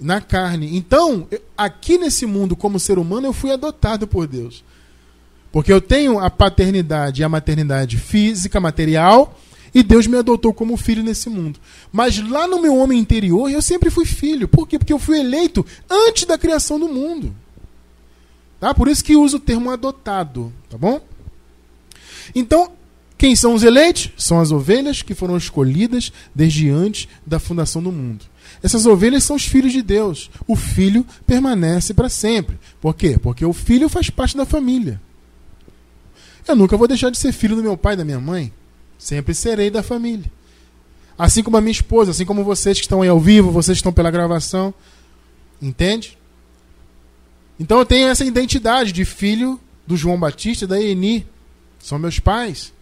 na 0.00 0.20
carne. 0.20 0.76
Então, 0.76 1.28
aqui 1.56 1.98
nesse 1.98 2.24
mundo, 2.26 2.56
como 2.56 2.80
ser 2.80 2.98
humano, 2.98 3.26
eu 3.26 3.32
fui 3.32 3.52
adotado 3.52 4.08
por 4.08 4.26
Deus. 4.26 4.64
Porque 5.52 5.72
eu 5.72 5.80
tenho 5.80 6.18
a 6.18 6.30
paternidade 6.30 7.20
e 7.20 7.24
a 7.24 7.28
maternidade 7.28 7.96
física, 7.98 8.60
material, 8.60 9.38
e 9.74 9.82
Deus 9.82 10.06
me 10.06 10.16
adotou 10.16 10.52
como 10.52 10.76
filho 10.76 11.02
nesse 11.02 11.28
mundo. 11.28 11.60
Mas 11.92 12.18
lá 12.28 12.46
no 12.46 12.60
meu 12.60 12.76
homem 12.76 12.98
interior, 12.98 13.50
eu 13.50 13.62
sempre 13.62 13.90
fui 13.90 14.04
filho. 14.04 14.48
Por 14.48 14.66
quê? 14.66 14.78
Porque 14.78 14.92
eu 14.92 14.98
fui 14.98 15.18
eleito 15.18 15.64
antes 15.88 16.24
da 16.24 16.38
criação 16.38 16.78
do 16.78 16.88
mundo. 16.88 17.34
Tá? 18.58 18.74
Por 18.74 18.88
isso 18.88 19.02
que 19.02 19.16
uso 19.16 19.38
o 19.38 19.40
termo 19.40 19.70
adotado, 19.70 20.52
tá 20.68 20.76
bom? 20.76 21.00
Então, 22.34 22.72
quem 23.16 23.34
são 23.34 23.54
os 23.54 23.62
eleitos? 23.62 24.10
São 24.16 24.40
as 24.40 24.50
ovelhas 24.50 25.02
que 25.02 25.14
foram 25.14 25.36
escolhidas 25.36 26.12
desde 26.34 26.68
antes 26.68 27.08
da 27.26 27.38
fundação 27.38 27.82
do 27.82 27.92
mundo. 27.92 28.24
Essas 28.62 28.86
ovelhas 28.86 29.24
são 29.24 29.36
os 29.36 29.44
filhos 29.44 29.72
de 29.72 29.82
Deus. 29.82 30.30
O 30.46 30.56
filho 30.56 31.06
permanece 31.26 31.94
para 31.94 32.08
sempre. 32.08 32.58
Por 32.80 32.94
quê? 32.94 33.18
Porque 33.20 33.44
o 33.44 33.52
filho 33.52 33.88
faz 33.88 34.10
parte 34.10 34.36
da 34.36 34.44
família. 34.44 35.00
Eu 36.46 36.56
nunca 36.56 36.76
vou 36.76 36.88
deixar 36.88 37.10
de 37.10 37.18
ser 37.18 37.32
filho 37.32 37.56
do 37.56 37.62
meu 37.62 37.76
pai 37.76 37.94
e 37.94 37.96
da 37.96 38.04
minha 38.04 38.20
mãe. 38.20 38.52
Sempre 38.98 39.34
serei 39.34 39.70
da 39.70 39.82
família. 39.82 40.30
Assim 41.18 41.42
como 41.42 41.56
a 41.56 41.60
minha 41.60 41.72
esposa, 41.72 42.10
assim 42.10 42.24
como 42.24 42.44
vocês 42.44 42.78
que 42.78 42.84
estão 42.84 43.02
aí 43.02 43.08
ao 43.08 43.20
vivo, 43.20 43.50
vocês 43.50 43.76
que 43.76 43.80
estão 43.80 43.92
pela 43.92 44.10
gravação. 44.10 44.72
Entende? 45.60 46.16
Então 47.58 47.78
eu 47.78 47.86
tenho 47.86 48.08
essa 48.08 48.24
identidade 48.24 48.92
de 48.92 49.04
filho 49.04 49.60
do 49.86 49.96
João 49.96 50.18
Batista 50.18 50.64
e 50.64 50.68
da 50.68 50.80
Eni. 50.80 51.26
São 51.78 51.98
meus 51.98 52.18
pais. 52.18 52.72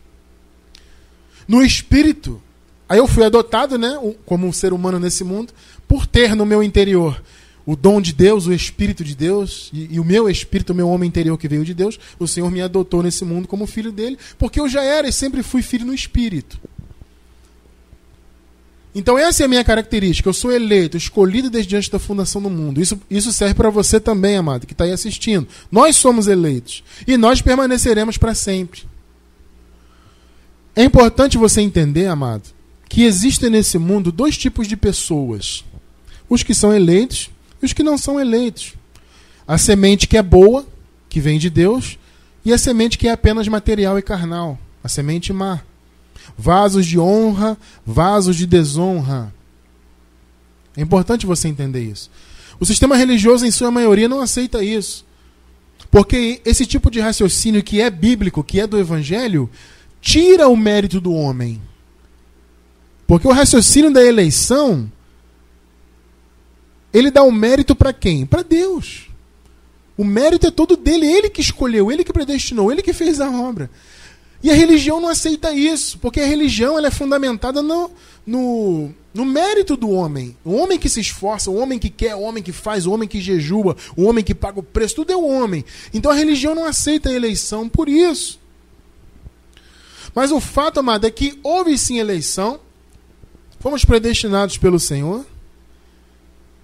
No 1.46 1.64
espírito, 1.64 2.40
aí 2.88 2.98
eu 2.98 3.08
fui 3.08 3.24
adotado, 3.24 3.78
né, 3.78 3.98
como 4.26 4.46
um 4.46 4.52
ser 4.52 4.72
humano 4.72 4.98
nesse 4.98 5.24
mundo, 5.24 5.52
por 5.86 6.06
ter 6.06 6.36
no 6.36 6.44
meu 6.44 6.62
interior 6.62 7.20
o 7.68 7.76
dom 7.76 8.00
de 8.00 8.14
Deus, 8.14 8.46
o 8.46 8.52
Espírito 8.54 9.04
de 9.04 9.14
Deus, 9.14 9.68
e, 9.74 9.96
e, 9.96 10.00
o 10.00 10.04
meu 10.04 10.26
espírito, 10.26 10.72
o 10.72 10.74
meu 10.74 10.88
homem 10.88 11.06
interior 11.06 11.36
que 11.36 11.46
veio 11.46 11.66
de 11.66 11.74
Deus, 11.74 12.00
o 12.18 12.26
Senhor 12.26 12.50
me 12.50 12.62
adotou 12.62 13.02
nesse 13.02 13.26
mundo 13.26 13.46
como 13.46 13.66
filho 13.66 13.92
dele, 13.92 14.18
porque 14.38 14.58
eu 14.58 14.66
já 14.66 14.82
era 14.82 15.06
e 15.06 15.12
sempre 15.12 15.42
fui 15.42 15.60
filho 15.60 15.84
no 15.84 15.92
Espírito. 15.92 16.58
Então 18.94 19.18
essa 19.18 19.42
é 19.42 19.44
a 19.44 19.48
minha 19.48 19.62
característica. 19.62 20.26
Eu 20.26 20.32
sou 20.32 20.50
eleito, 20.50 20.96
escolhido 20.96 21.50
desde 21.50 21.76
antes 21.76 21.90
da 21.90 21.98
fundação 21.98 22.40
do 22.40 22.48
mundo. 22.48 22.80
Isso, 22.80 22.98
isso 23.10 23.30
serve 23.34 23.52
para 23.52 23.68
você 23.68 24.00
também, 24.00 24.36
amado, 24.36 24.66
que 24.66 24.72
está 24.72 24.84
aí 24.84 24.92
assistindo. 24.92 25.46
Nós 25.70 25.94
somos 25.94 26.26
eleitos 26.26 26.82
e 27.06 27.18
nós 27.18 27.42
permaneceremos 27.42 28.16
para 28.16 28.34
sempre. 28.34 28.84
É 30.74 30.82
importante 30.84 31.36
você 31.36 31.60
entender, 31.60 32.06
amado, 32.06 32.44
que 32.88 33.02
existem 33.02 33.50
nesse 33.50 33.76
mundo 33.76 34.10
dois 34.10 34.38
tipos 34.38 34.66
de 34.66 34.74
pessoas: 34.74 35.66
os 36.30 36.42
que 36.42 36.54
são 36.54 36.74
eleitos 36.74 37.28
e 37.60 37.66
os 37.66 37.72
que 37.72 37.82
não 37.82 37.98
são 37.98 38.20
eleitos. 38.20 38.74
A 39.46 39.58
semente 39.58 40.06
que 40.06 40.16
é 40.16 40.22
boa, 40.22 40.66
que 41.08 41.20
vem 41.20 41.38
de 41.38 41.50
Deus, 41.50 41.98
e 42.44 42.52
a 42.52 42.58
semente 42.58 42.98
que 42.98 43.08
é 43.08 43.12
apenas 43.12 43.48
material 43.48 43.98
e 43.98 44.02
carnal, 44.02 44.58
a 44.82 44.88
semente 44.88 45.32
má 45.32 45.62
vasos 46.36 46.86
de 46.86 46.98
honra, 46.98 47.58
vasos 47.84 48.36
de 48.36 48.46
desonra. 48.46 49.32
É 50.76 50.82
importante 50.82 51.26
você 51.26 51.48
entender 51.48 51.82
isso. 51.82 52.10
O 52.60 52.66
sistema 52.66 52.96
religioso, 52.96 53.44
em 53.44 53.50
sua 53.50 53.70
maioria, 53.70 54.08
não 54.08 54.20
aceita 54.20 54.62
isso. 54.62 55.04
Porque 55.90 56.40
esse 56.44 56.64
tipo 56.64 56.90
de 56.90 57.00
raciocínio 57.00 57.62
que 57.62 57.80
é 57.80 57.90
bíblico, 57.90 58.44
que 58.44 58.60
é 58.60 58.66
do 58.66 58.78
evangelho, 58.78 59.50
tira 60.00 60.48
o 60.48 60.56
mérito 60.56 61.00
do 61.00 61.12
homem. 61.12 61.60
Porque 63.06 63.26
o 63.26 63.32
raciocínio 63.32 63.92
da 63.92 64.04
eleição, 64.04 64.90
ele 66.92 67.10
dá 67.10 67.22
o 67.22 67.32
mérito 67.32 67.74
para 67.74 67.92
quem? 67.92 68.24
Para 68.24 68.42
Deus. 68.42 69.08
O 69.96 70.04
mérito 70.04 70.46
é 70.46 70.50
todo 70.50 70.76
dele, 70.76 71.06
ele 71.06 71.28
que 71.28 71.40
escolheu, 71.40 71.90
ele 71.90 72.04
que 72.04 72.12
predestinou, 72.12 72.70
ele 72.70 72.82
que 72.82 72.92
fez 72.92 73.20
a 73.20 73.30
obra. 73.30 73.70
E 74.42 74.50
a 74.50 74.54
religião 74.54 75.00
não 75.00 75.08
aceita 75.08 75.52
isso, 75.52 75.98
porque 75.98 76.20
a 76.20 76.26
religião 76.26 76.78
ela 76.78 76.86
é 76.86 76.90
fundamentada 76.92 77.60
no, 77.60 77.90
no, 78.24 78.90
no 79.12 79.24
mérito 79.24 79.76
do 79.76 79.90
homem. 79.90 80.36
O 80.44 80.52
homem 80.52 80.78
que 80.78 80.88
se 80.88 81.00
esforça, 81.00 81.50
o 81.50 81.56
homem 81.56 81.78
que 81.78 81.90
quer, 81.90 82.14
o 82.14 82.20
homem 82.20 82.40
que 82.40 82.52
faz, 82.52 82.86
o 82.86 82.92
homem 82.92 83.08
que 83.08 83.20
jejua, 83.20 83.76
o 83.96 84.04
homem 84.04 84.22
que 84.22 84.34
paga 84.34 84.60
o 84.60 84.62
preço, 84.62 84.94
tudo 84.94 85.12
é 85.12 85.16
o 85.16 85.26
homem. 85.26 85.64
Então 85.92 86.12
a 86.12 86.14
religião 86.14 86.54
não 86.54 86.64
aceita 86.64 87.08
a 87.08 87.12
eleição 87.12 87.68
por 87.68 87.88
isso. 87.88 88.38
Mas 90.14 90.30
o 90.30 90.40
fato, 90.40 90.78
amado, 90.78 91.04
é 91.04 91.10
que 91.10 91.38
houve 91.42 91.76
sim 91.76 91.98
eleição, 91.98 92.60
fomos 93.58 93.84
predestinados 93.84 94.56
pelo 94.56 94.78
Senhor, 94.78 95.26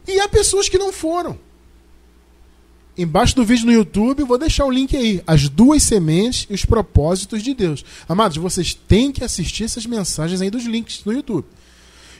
e 0.06 0.20
há 0.20 0.28
pessoas 0.28 0.68
que 0.68 0.78
não 0.78 0.92
foram. 0.92 1.38
Embaixo 2.96 3.34
do 3.34 3.44
vídeo 3.44 3.66
no 3.66 3.72
YouTube, 3.72 4.22
vou 4.22 4.38
deixar 4.38 4.64
o 4.64 4.70
link 4.70 4.96
aí. 4.96 5.20
As 5.26 5.48
duas 5.48 5.82
sementes 5.82 6.46
e 6.48 6.54
os 6.54 6.64
propósitos 6.64 7.42
de 7.42 7.52
Deus. 7.52 7.84
Amados, 8.08 8.36
vocês 8.36 8.72
têm 8.72 9.10
que 9.10 9.24
assistir 9.24 9.64
essas 9.64 9.84
mensagens 9.84 10.40
aí 10.40 10.48
dos 10.48 10.64
links 10.64 11.02
no 11.04 11.12
YouTube. 11.12 11.46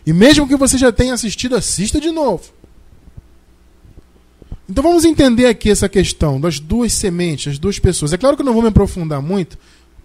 E 0.04 0.12
mesmo 0.12 0.48
que 0.48 0.56
você 0.56 0.76
já 0.76 0.90
tenha 0.90 1.14
assistido, 1.14 1.54
assista 1.54 2.00
de 2.00 2.10
novo. 2.10 2.42
Então 4.68 4.82
vamos 4.82 5.04
entender 5.04 5.46
aqui 5.46 5.70
essa 5.70 5.88
questão 5.88 6.40
das 6.40 6.58
duas 6.58 6.92
sementes, 6.92 7.52
as 7.52 7.58
duas 7.58 7.78
pessoas. 7.78 8.12
É 8.12 8.18
claro 8.18 8.34
que 8.34 8.42
eu 8.42 8.46
não 8.46 8.54
vou 8.54 8.62
me 8.62 8.68
aprofundar 8.68 9.22
muito, 9.22 9.58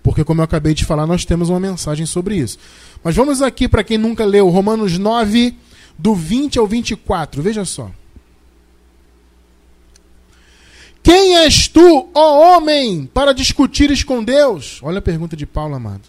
porque 0.03 0.23
como 0.23 0.41
eu 0.41 0.45
acabei 0.45 0.73
de 0.73 0.85
falar, 0.85 1.07
nós 1.07 1.25
temos 1.25 1.49
uma 1.49 1.59
mensagem 1.59 2.05
sobre 2.05 2.35
isso. 2.35 2.59
Mas 3.03 3.15
vamos 3.15 3.41
aqui 3.41 3.67
para 3.67 3.83
quem 3.83 3.97
nunca 3.97 4.25
leu, 4.25 4.49
Romanos 4.49 4.97
9, 4.97 5.55
do 5.99 6.15
20 6.15 6.57
ao 6.57 6.65
24. 6.65 7.41
Veja 7.41 7.65
só. 7.65 7.91
Quem 11.03 11.37
és 11.37 11.67
tu, 11.67 12.09
ó 12.13 12.57
homem, 12.57 13.05
para 13.13 13.33
discutires 13.33 14.03
com 14.03 14.23
Deus? 14.23 14.79
Olha 14.81 14.99
a 14.99 15.01
pergunta 15.01 15.35
de 15.35 15.45
Paulo, 15.45 15.75
amado. 15.75 16.03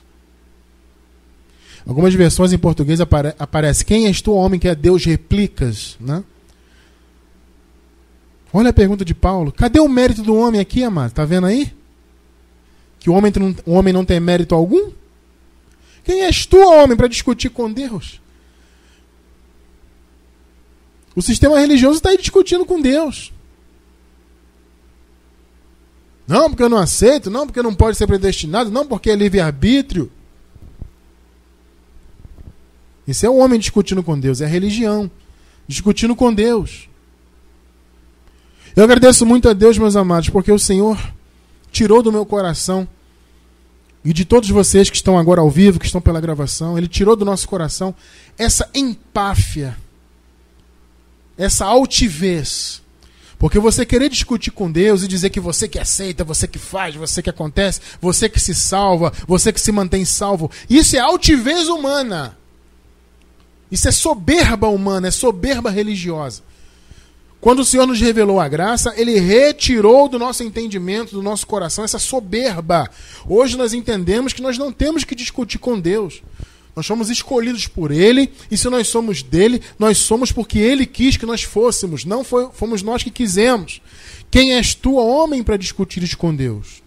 Algumas 1.86 2.14
versões 2.14 2.52
em 2.52 2.58
português 2.58 3.00
apare 3.00 3.34
aparece 3.38 3.84
Quem 3.84 4.06
és 4.06 4.20
tu, 4.20 4.32
homem, 4.32 4.60
que 4.60 4.68
é 4.68 4.74
Deus 4.74 5.04
replicas, 5.04 5.96
né? 5.98 6.22
Olha 8.52 8.70
a 8.70 8.74
pergunta 8.74 9.04
de 9.04 9.14
Paulo. 9.14 9.52
Cadê 9.52 9.80
o 9.80 9.88
mérito 9.88 10.22
do 10.22 10.34
homem 10.34 10.60
aqui, 10.60 10.84
amado? 10.84 11.12
Tá 11.12 11.24
vendo 11.24 11.46
aí? 11.46 11.72
Que 12.98 13.08
o 13.08 13.14
homem, 13.14 13.32
o 13.64 13.72
homem 13.72 13.92
não 13.92 14.04
tem 14.04 14.20
mérito 14.20 14.54
algum? 14.54 14.90
Quem 16.04 16.22
és 16.22 16.46
tu, 16.46 16.58
homem, 16.58 16.96
para 16.96 17.08
discutir 17.08 17.48
com 17.50 17.72
Deus? 17.72 18.20
O 21.20 21.22
sistema 21.22 21.60
religioso 21.60 21.98
está 21.98 22.08
aí 22.08 22.16
discutindo 22.16 22.64
com 22.64 22.80
Deus. 22.80 23.30
Não, 26.26 26.48
porque 26.48 26.62
eu 26.62 26.68
não 26.70 26.78
aceito, 26.78 27.28
não, 27.28 27.46
porque 27.46 27.60
não 27.60 27.74
pode 27.74 27.98
ser 27.98 28.06
predestinado, 28.06 28.70
não, 28.70 28.86
porque 28.86 29.10
é 29.10 29.14
livre-arbítrio. 29.14 30.10
Isso 33.06 33.26
é 33.26 33.28
o 33.28 33.36
homem 33.36 33.60
discutindo 33.60 34.02
com 34.02 34.18
Deus, 34.18 34.40
é 34.40 34.46
a 34.46 34.48
religião 34.48 35.10
discutindo 35.68 36.16
com 36.16 36.32
Deus. 36.32 36.88
Eu 38.74 38.84
agradeço 38.84 39.26
muito 39.26 39.46
a 39.46 39.52
Deus, 39.52 39.76
meus 39.76 39.96
amados, 39.96 40.30
porque 40.30 40.50
o 40.50 40.58
Senhor 40.58 40.98
tirou 41.70 42.02
do 42.02 42.10
meu 42.10 42.24
coração 42.24 42.88
e 44.02 44.14
de 44.14 44.24
todos 44.24 44.48
vocês 44.48 44.88
que 44.88 44.96
estão 44.96 45.18
agora 45.18 45.42
ao 45.42 45.50
vivo, 45.50 45.78
que 45.78 45.84
estão 45.84 46.00
pela 46.00 46.18
gravação, 46.18 46.78
Ele 46.78 46.88
tirou 46.88 47.14
do 47.14 47.26
nosso 47.26 47.46
coração 47.46 47.94
essa 48.38 48.70
empáfia, 48.72 49.76
essa 51.44 51.64
altivez 51.64 52.80
porque 53.40 53.58
você 53.58 53.86
querer 53.86 54.10
discutir 54.10 54.50
com 54.50 54.70
Deus 54.70 55.02
e 55.02 55.08
dizer 55.08 55.30
que 55.30 55.40
você 55.40 55.66
que 55.66 55.78
aceita, 55.78 56.22
você 56.22 56.46
que 56.46 56.58
faz, 56.58 56.94
você 56.94 57.22
que 57.22 57.30
acontece, 57.30 57.80
você 57.98 58.28
que 58.28 58.38
se 58.38 58.54
salva, 58.54 59.10
você 59.26 59.50
que 59.50 59.58
se 59.58 59.72
mantém 59.72 60.04
salvo, 60.04 60.50
isso 60.68 60.94
é 60.94 60.98
altivez 60.98 61.66
humana. 61.66 62.36
Isso 63.72 63.88
é 63.88 63.92
soberba 63.92 64.68
humana, 64.68 65.08
é 65.08 65.10
soberba 65.10 65.70
religiosa. 65.70 66.42
Quando 67.40 67.60
o 67.60 67.64
Senhor 67.64 67.86
nos 67.86 67.98
revelou 67.98 68.38
a 68.38 68.46
graça, 68.46 68.92
ele 68.94 69.18
retirou 69.18 70.06
do 70.06 70.18
nosso 70.18 70.42
entendimento, 70.42 71.12
do 71.12 71.22
nosso 71.22 71.46
coração, 71.46 71.82
essa 71.82 71.98
soberba. 71.98 72.90
Hoje 73.26 73.56
nós 73.56 73.72
entendemos 73.72 74.34
que 74.34 74.42
nós 74.42 74.58
não 74.58 74.70
temos 74.70 75.02
que 75.02 75.14
discutir 75.14 75.56
com 75.56 75.80
Deus. 75.80 76.22
Nós 76.74 76.86
somos 76.86 77.10
escolhidos 77.10 77.66
por 77.66 77.90
Ele, 77.90 78.32
e 78.50 78.56
se 78.56 78.68
nós 78.68 78.88
somos 78.88 79.22
dele, 79.22 79.60
nós 79.78 79.98
somos 79.98 80.30
porque 80.30 80.58
Ele 80.58 80.86
quis 80.86 81.16
que 81.16 81.26
nós 81.26 81.42
fôssemos, 81.42 82.04
não 82.04 82.22
foi, 82.22 82.48
fomos 82.52 82.82
nós 82.82 83.02
que 83.02 83.10
quisemos. 83.10 83.80
Quem 84.30 84.54
és 84.54 84.74
tu, 84.74 84.94
homem, 84.94 85.42
para 85.42 85.56
discutir 85.56 86.16
com 86.16 86.34
Deus? 86.34 86.82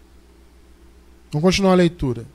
Vamos 1.30 1.44
continuar 1.44 1.72
a 1.72 1.76
leitura. 1.76 2.26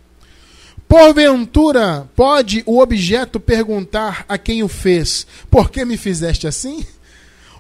Porventura, 0.88 2.10
pode 2.16 2.64
o 2.66 2.80
objeto 2.80 3.40
perguntar 3.40 4.26
a 4.28 4.38
quem 4.38 4.64
o 4.64 4.68
fez: 4.68 5.26
Por 5.50 5.70
que 5.70 5.86
me 5.86 5.98
fizeste 5.98 6.48
assim? 6.48 6.86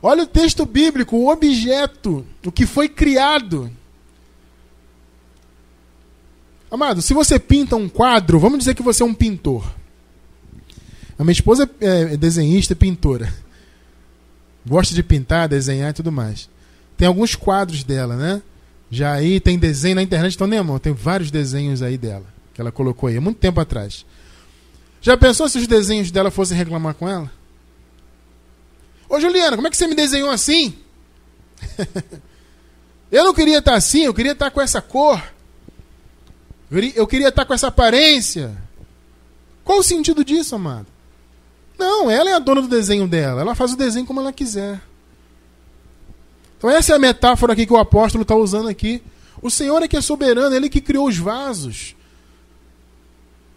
Olha 0.01 0.23
o 0.23 0.27
texto 0.27 0.65
bíblico, 0.65 1.15
o 1.15 1.29
objeto, 1.29 2.25
o 2.45 2.51
que 2.51 2.65
foi 2.65 2.87
criado. 2.87 3.71
Amado, 6.71 7.01
se 7.01 7.13
você 7.13 7.39
pinta 7.39 7.75
um 7.75 7.89
quadro, 7.89 8.39
vamos 8.39 8.59
dizer 8.59 8.75
que 8.75 8.83
você 8.83 9.03
é 9.03 9.05
um 9.05 9.13
pintor. 9.13 9.78
A 11.19 11.23
minha 11.25 11.33
esposa 11.33 11.69
é, 11.81 12.13
é 12.13 12.17
desenhista 12.17 12.71
e 12.71 12.75
pintora. 12.77 13.31
Gosta 14.65 14.95
de 14.95 15.03
pintar, 15.03 15.49
desenhar 15.49 15.89
e 15.89 15.93
tudo 15.93 16.13
mais. 16.13 16.49
Tem 16.97 17.05
alguns 17.05 17.35
quadros 17.35 17.83
dela, 17.83 18.15
né? 18.15 18.41
Já 18.89 19.11
aí 19.11 19.41
tem 19.41 19.59
desenho 19.59 19.95
na 19.95 20.01
internet, 20.01 20.33
então 20.33 20.47
nem 20.47 20.63
mão, 20.63 20.79
tem 20.79 20.93
vários 20.93 21.29
desenhos 21.29 21.81
aí 21.81 21.97
dela, 21.97 22.25
que 22.53 22.61
ela 22.61 22.71
colocou 22.71 23.07
aí, 23.07 23.17
há 23.17 23.21
muito 23.21 23.37
tempo 23.37 23.59
atrás. 23.59 24.05
Já 25.01 25.17
pensou 25.17 25.47
se 25.49 25.57
os 25.57 25.67
desenhos 25.67 26.09
dela 26.09 26.31
fossem 26.31 26.57
reclamar 26.57 26.95
com 26.95 27.07
ela? 27.07 27.29
Ô 29.09 29.19
Juliana, 29.19 29.57
como 29.57 29.67
é 29.67 29.71
que 29.71 29.77
você 29.77 29.87
me 29.87 29.95
desenhou 29.95 30.29
assim? 30.29 30.73
eu 33.11 33.25
não 33.25 33.33
queria 33.33 33.59
estar 33.59 33.75
assim, 33.75 34.05
eu 34.05 34.13
queria 34.13 34.31
estar 34.31 34.49
com 34.51 34.61
essa 34.61 34.81
cor. 34.81 35.21
Eu 36.95 37.07
queria 37.07 37.29
estar 37.29 37.45
com 37.45 37.53
essa 37.53 37.67
aparência. 37.67 38.55
Qual 39.63 39.79
o 39.79 39.83
sentido 39.83 40.23
disso, 40.23 40.55
amado? 40.55 40.87
Não, 41.79 42.11
ela 42.11 42.29
é 42.29 42.33
a 42.33 42.39
dona 42.39 42.61
do 42.61 42.67
desenho 42.67 43.07
dela. 43.07 43.39
Ela 43.39 43.55
faz 43.55 43.71
o 43.71 43.77
desenho 43.77 44.05
como 44.05 44.19
ela 44.19 44.33
quiser. 44.33 44.81
Então 46.57 46.69
essa 46.69 46.91
é 46.91 46.95
a 46.97 46.99
metáfora 46.99 47.53
aqui 47.53 47.65
que 47.65 47.71
o 47.71 47.77
apóstolo 47.77 48.23
está 48.23 48.35
usando 48.35 48.67
aqui. 48.67 49.01
O 49.41 49.49
Senhor 49.49 49.81
é 49.81 49.87
que 49.87 49.95
é 49.95 50.01
soberano, 50.01 50.53
Ele 50.53 50.69
que 50.69 50.81
criou 50.81 51.07
os 51.07 51.17
vasos. 51.17 51.95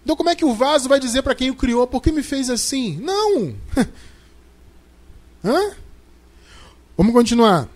Então 0.05 0.15
como 0.15 0.31
é 0.31 0.37
que 0.37 0.45
o 0.45 0.55
vaso 0.55 0.89
vai 0.89 1.01
dizer 1.01 1.23
para 1.23 1.35
quem 1.35 1.51
o 1.51 1.57
criou, 1.57 1.85
por 1.85 2.01
que 2.01 2.13
me 2.13 2.23
fez 2.23 2.49
assim? 2.49 2.97
Não! 3.03 3.57
Hã? 5.45 5.73
Vamos 6.97 7.13
continuar. 7.13 7.69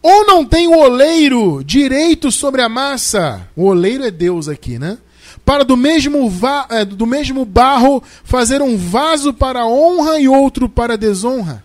Ou 0.00 0.24
não 0.24 0.44
tem 0.44 0.68
o 0.68 0.78
oleiro 0.78 1.64
direito 1.64 2.30
sobre 2.30 2.62
a 2.62 2.68
massa? 2.68 3.48
O 3.56 3.64
oleiro 3.64 4.04
é 4.04 4.10
Deus 4.10 4.46
aqui, 4.46 4.78
né? 4.78 4.98
Para 5.44 5.64
do 5.64 5.76
mesmo, 5.76 6.30
va 6.30 6.66
é, 6.70 6.84
do 6.84 7.06
mesmo 7.06 7.44
barro 7.44 8.02
fazer 8.24 8.62
um 8.62 8.76
vaso 8.76 9.34
para 9.34 9.66
honra 9.66 10.20
e 10.20 10.28
outro 10.28 10.68
para 10.68 10.96
desonra. 10.96 11.64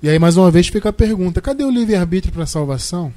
E 0.00 0.08
aí, 0.08 0.18
mais 0.18 0.36
uma 0.36 0.50
vez, 0.50 0.68
fica 0.68 0.90
a 0.90 0.92
pergunta: 0.92 1.40
cadê 1.40 1.64
o 1.64 1.70
livre-arbítrio 1.70 2.32
para 2.32 2.44
a 2.44 2.46
salvação? 2.46 3.12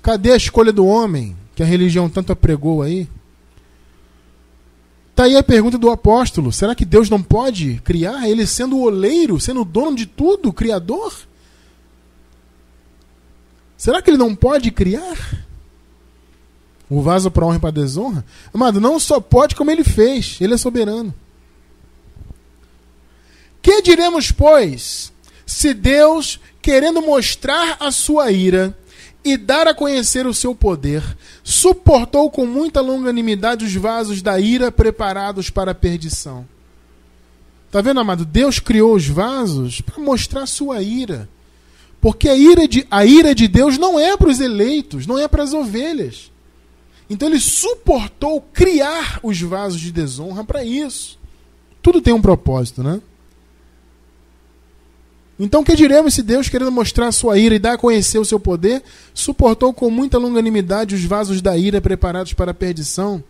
Cadê 0.00 0.32
a 0.32 0.36
escolha 0.36 0.72
do 0.72 0.86
homem, 0.86 1.36
que 1.54 1.62
a 1.62 1.66
religião 1.66 2.08
tanto 2.08 2.32
apregou 2.32 2.82
aí? 2.82 3.08
Está 5.10 5.24
aí 5.24 5.36
a 5.36 5.42
pergunta 5.42 5.76
do 5.76 5.90
apóstolo: 5.90 6.52
será 6.52 6.74
que 6.74 6.84
Deus 6.84 7.10
não 7.10 7.20
pode 7.20 7.80
criar? 7.84 8.28
Ele 8.28 8.46
sendo 8.46 8.76
o 8.76 8.82
oleiro, 8.82 9.40
sendo 9.40 9.62
o 9.62 9.64
dono 9.64 9.96
de 9.96 10.06
tudo, 10.06 10.48
o 10.48 10.52
criador? 10.52 11.12
Será 13.76 14.00
que 14.00 14.10
ele 14.10 14.16
não 14.16 14.36
pode 14.36 14.70
criar? 14.70 15.16
O 16.90 17.00
vaso 17.00 17.30
para 17.30 17.46
honra 17.46 17.56
e 17.56 17.60
para 17.60 17.70
desonra? 17.70 18.24
Amado, 18.52 18.80
não 18.80 18.98
só 18.98 19.20
pode 19.20 19.54
como 19.54 19.70
ele 19.70 19.84
fez, 19.84 20.36
ele 20.40 20.54
é 20.54 20.58
soberano. 20.58 21.14
Que 23.62 23.80
diremos, 23.80 24.32
pois, 24.32 25.12
se 25.46 25.72
Deus, 25.72 26.40
querendo 26.60 27.00
mostrar 27.00 27.76
a 27.78 27.92
sua 27.92 28.32
ira, 28.32 28.76
e 29.24 29.36
dar 29.36 29.68
a 29.68 29.74
conhecer 29.74 30.26
o 30.26 30.34
seu 30.34 30.54
poder, 30.54 31.02
suportou 31.44 32.30
com 32.30 32.46
muita 32.46 32.80
longanimidade 32.80 33.64
os 33.64 33.74
vasos 33.74 34.22
da 34.22 34.40
ira 34.40 34.72
preparados 34.72 35.50
para 35.50 35.72
a 35.72 35.74
perdição. 35.74 36.46
Tá 37.70 37.80
vendo, 37.80 38.00
amado? 38.00 38.24
Deus 38.24 38.58
criou 38.58 38.94
os 38.94 39.06
vasos 39.06 39.80
para 39.80 40.02
mostrar 40.02 40.42
a 40.42 40.46
sua 40.46 40.82
ira. 40.82 41.28
Porque 42.00 42.28
a 42.28 42.34
ira, 42.34 42.66
de, 42.66 42.86
a 42.90 43.04
ira 43.04 43.34
de 43.34 43.46
Deus 43.46 43.76
não 43.76 44.00
é 44.00 44.16
para 44.16 44.30
os 44.30 44.40
eleitos, 44.40 45.06
não 45.06 45.18
é 45.18 45.28
para 45.28 45.42
as 45.42 45.52
ovelhas. 45.52 46.29
Então 47.10 47.28
ele 47.28 47.40
suportou 47.40 48.40
criar 48.40 49.18
os 49.20 49.40
vasos 49.42 49.80
de 49.80 49.90
desonra 49.90 50.44
para 50.44 50.64
isso. 50.64 51.18
Tudo 51.82 52.00
tem 52.00 52.14
um 52.14 52.22
propósito, 52.22 52.84
né? 52.84 53.00
Então, 55.42 55.64
que 55.64 55.74
diremos 55.74 56.12
se 56.12 56.22
Deus, 56.22 56.50
querendo 56.50 56.70
mostrar 56.70 57.10
sua 57.10 57.38
ira 57.38 57.54
e 57.54 57.58
dar 57.58 57.72
a 57.72 57.78
conhecer 57.78 58.18
o 58.18 58.24
seu 58.26 58.38
poder, 58.38 58.82
suportou 59.14 59.72
com 59.72 59.90
muita 59.90 60.18
longanimidade 60.18 60.94
os 60.94 61.02
vasos 61.02 61.40
da 61.40 61.56
ira 61.56 61.80
preparados 61.80 62.34
para 62.34 62.50
a 62.50 62.54
perdição, 62.54 63.24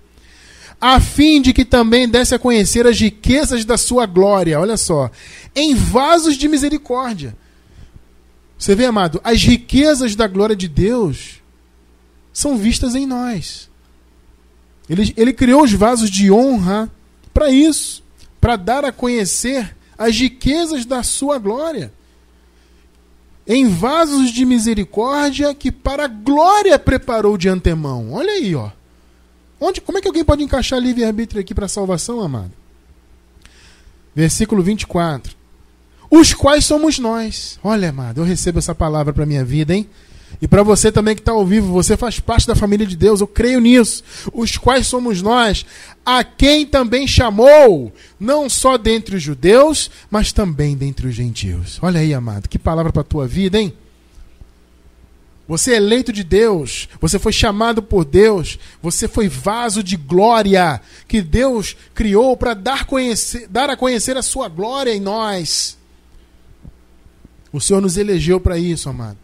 a 0.80 1.00
fim 1.00 1.40
de 1.40 1.52
que 1.52 1.64
também 1.64 2.08
desse 2.08 2.34
a 2.34 2.38
conhecer 2.38 2.84
as 2.84 2.98
riquezas 2.98 3.64
da 3.64 3.78
sua 3.78 4.06
glória, 4.06 4.58
olha 4.58 4.76
só, 4.76 5.08
em 5.54 5.72
vasos 5.72 6.36
de 6.36 6.48
misericórdia. 6.48 7.36
Você 8.58 8.74
vê, 8.74 8.86
amado, 8.86 9.20
as 9.22 9.40
riquezas 9.44 10.16
da 10.16 10.26
glória 10.26 10.56
de 10.56 10.66
Deus 10.66 11.40
são 12.32 12.58
vistas 12.58 12.96
em 12.96 13.06
nós. 13.06 13.69
Ele, 14.90 15.14
ele 15.16 15.32
criou 15.32 15.62
os 15.62 15.72
vasos 15.72 16.10
de 16.10 16.32
honra 16.32 16.90
para 17.32 17.48
isso, 17.48 18.02
para 18.40 18.56
dar 18.56 18.84
a 18.84 18.90
conhecer 18.90 19.76
as 19.96 20.18
riquezas 20.18 20.84
da 20.84 21.04
sua 21.04 21.38
glória 21.38 21.92
em 23.46 23.68
vasos 23.68 24.30
de 24.30 24.44
misericórdia 24.44 25.54
que 25.54 25.72
para 25.72 26.04
a 26.04 26.08
glória 26.08 26.78
preparou 26.78 27.36
de 27.38 27.48
antemão. 27.48 28.12
Olha 28.12 28.32
aí, 28.32 28.54
ó. 28.54 28.70
Onde, 29.60 29.80
como 29.80 29.98
é 29.98 30.00
que 30.00 30.08
alguém 30.08 30.24
pode 30.24 30.42
encaixar 30.42 30.80
livre-arbítrio 30.80 31.40
aqui 31.40 31.54
para 31.54 31.68
salvação, 31.68 32.20
amado? 32.20 32.52
Versículo 34.14 34.62
24. 34.62 35.36
Os 36.10 36.34
quais 36.34 36.64
somos 36.64 36.98
nós. 36.98 37.58
Olha, 37.62 37.90
amado, 37.90 38.20
eu 38.20 38.24
recebo 38.24 38.58
essa 38.58 38.74
palavra 38.74 39.12
para 39.12 39.26
minha 39.26 39.44
vida, 39.44 39.74
hein? 39.74 39.88
E 40.42 40.48
para 40.48 40.62
você 40.62 40.90
também 40.90 41.14
que 41.14 41.20
está 41.20 41.32
ao 41.32 41.44
vivo, 41.44 41.70
você 41.70 41.96
faz 41.96 42.18
parte 42.18 42.46
da 42.46 42.54
família 42.54 42.86
de 42.86 42.96
Deus, 42.96 43.20
eu 43.20 43.26
creio 43.26 43.60
nisso. 43.60 44.02
Os 44.32 44.56
quais 44.56 44.86
somos 44.86 45.20
nós, 45.20 45.66
a 46.04 46.24
quem 46.24 46.64
também 46.64 47.06
chamou, 47.06 47.92
não 48.18 48.48
só 48.48 48.78
dentre 48.78 49.16
os 49.16 49.22
judeus, 49.22 49.90
mas 50.10 50.32
também 50.32 50.76
dentre 50.76 51.06
os 51.06 51.14
gentios. 51.14 51.78
Olha 51.82 52.00
aí, 52.00 52.14
amado, 52.14 52.48
que 52.48 52.58
palavra 52.58 52.90
para 52.90 53.02
a 53.02 53.04
tua 53.04 53.26
vida, 53.26 53.60
hein? 53.60 53.74
Você 55.46 55.72
é 55.72 55.76
eleito 55.76 56.12
de 56.12 56.22
Deus, 56.22 56.88
você 57.00 57.18
foi 57.18 57.32
chamado 57.32 57.82
por 57.82 58.04
Deus, 58.04 58.56
você 58.80 59.08
foi 59.08 59.28
vaso 59.28 59.82
de 59.82 59.96
glória 59.96 60.80
que 61.08 61.20
Deus 61.20 61.76
criou 61.92 62.36
para 62.36 62.54
dar, 62.54 62.86
dar 63.50 63.68
a 63.68 63.76
conhecer 63.76 64.16
a 64.16 64.22
sua 64.22 64.48
glória 64.48 64.94
em 64.94 65.00
nós. 65.00 65.76
O 67.52 67.60
Senhor 67.60 67.82
nos 67.82 67.96
elegeu 67.96 68.40
para 68.40 68.56
isso, 68.56 68.88
amado 68.88 69.18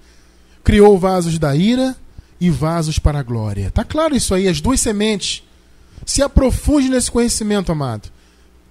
criou 0.67 0.99
vasos 0.99 1.39
da 1.39 1.55
ira 1.55 1.97
e 2.41 2.51
vasos 2.51 2.99
para 2.99 3.21
a 3.21 3.23
glória. 3.23 3.71
Tá 3.71 3.85
claro 3.85 4.17
isso 4.17 4.35
aí, 4.35 4.49
as 4.49 4.61
duas 4.61 4.81
sementes. 4.81 5.45
Se 6.05 6.21
aprofunde 6.23 6.89
nesse 6.89 7.09
conhecimento, 7.09 7.71
amado. 7.71 8.11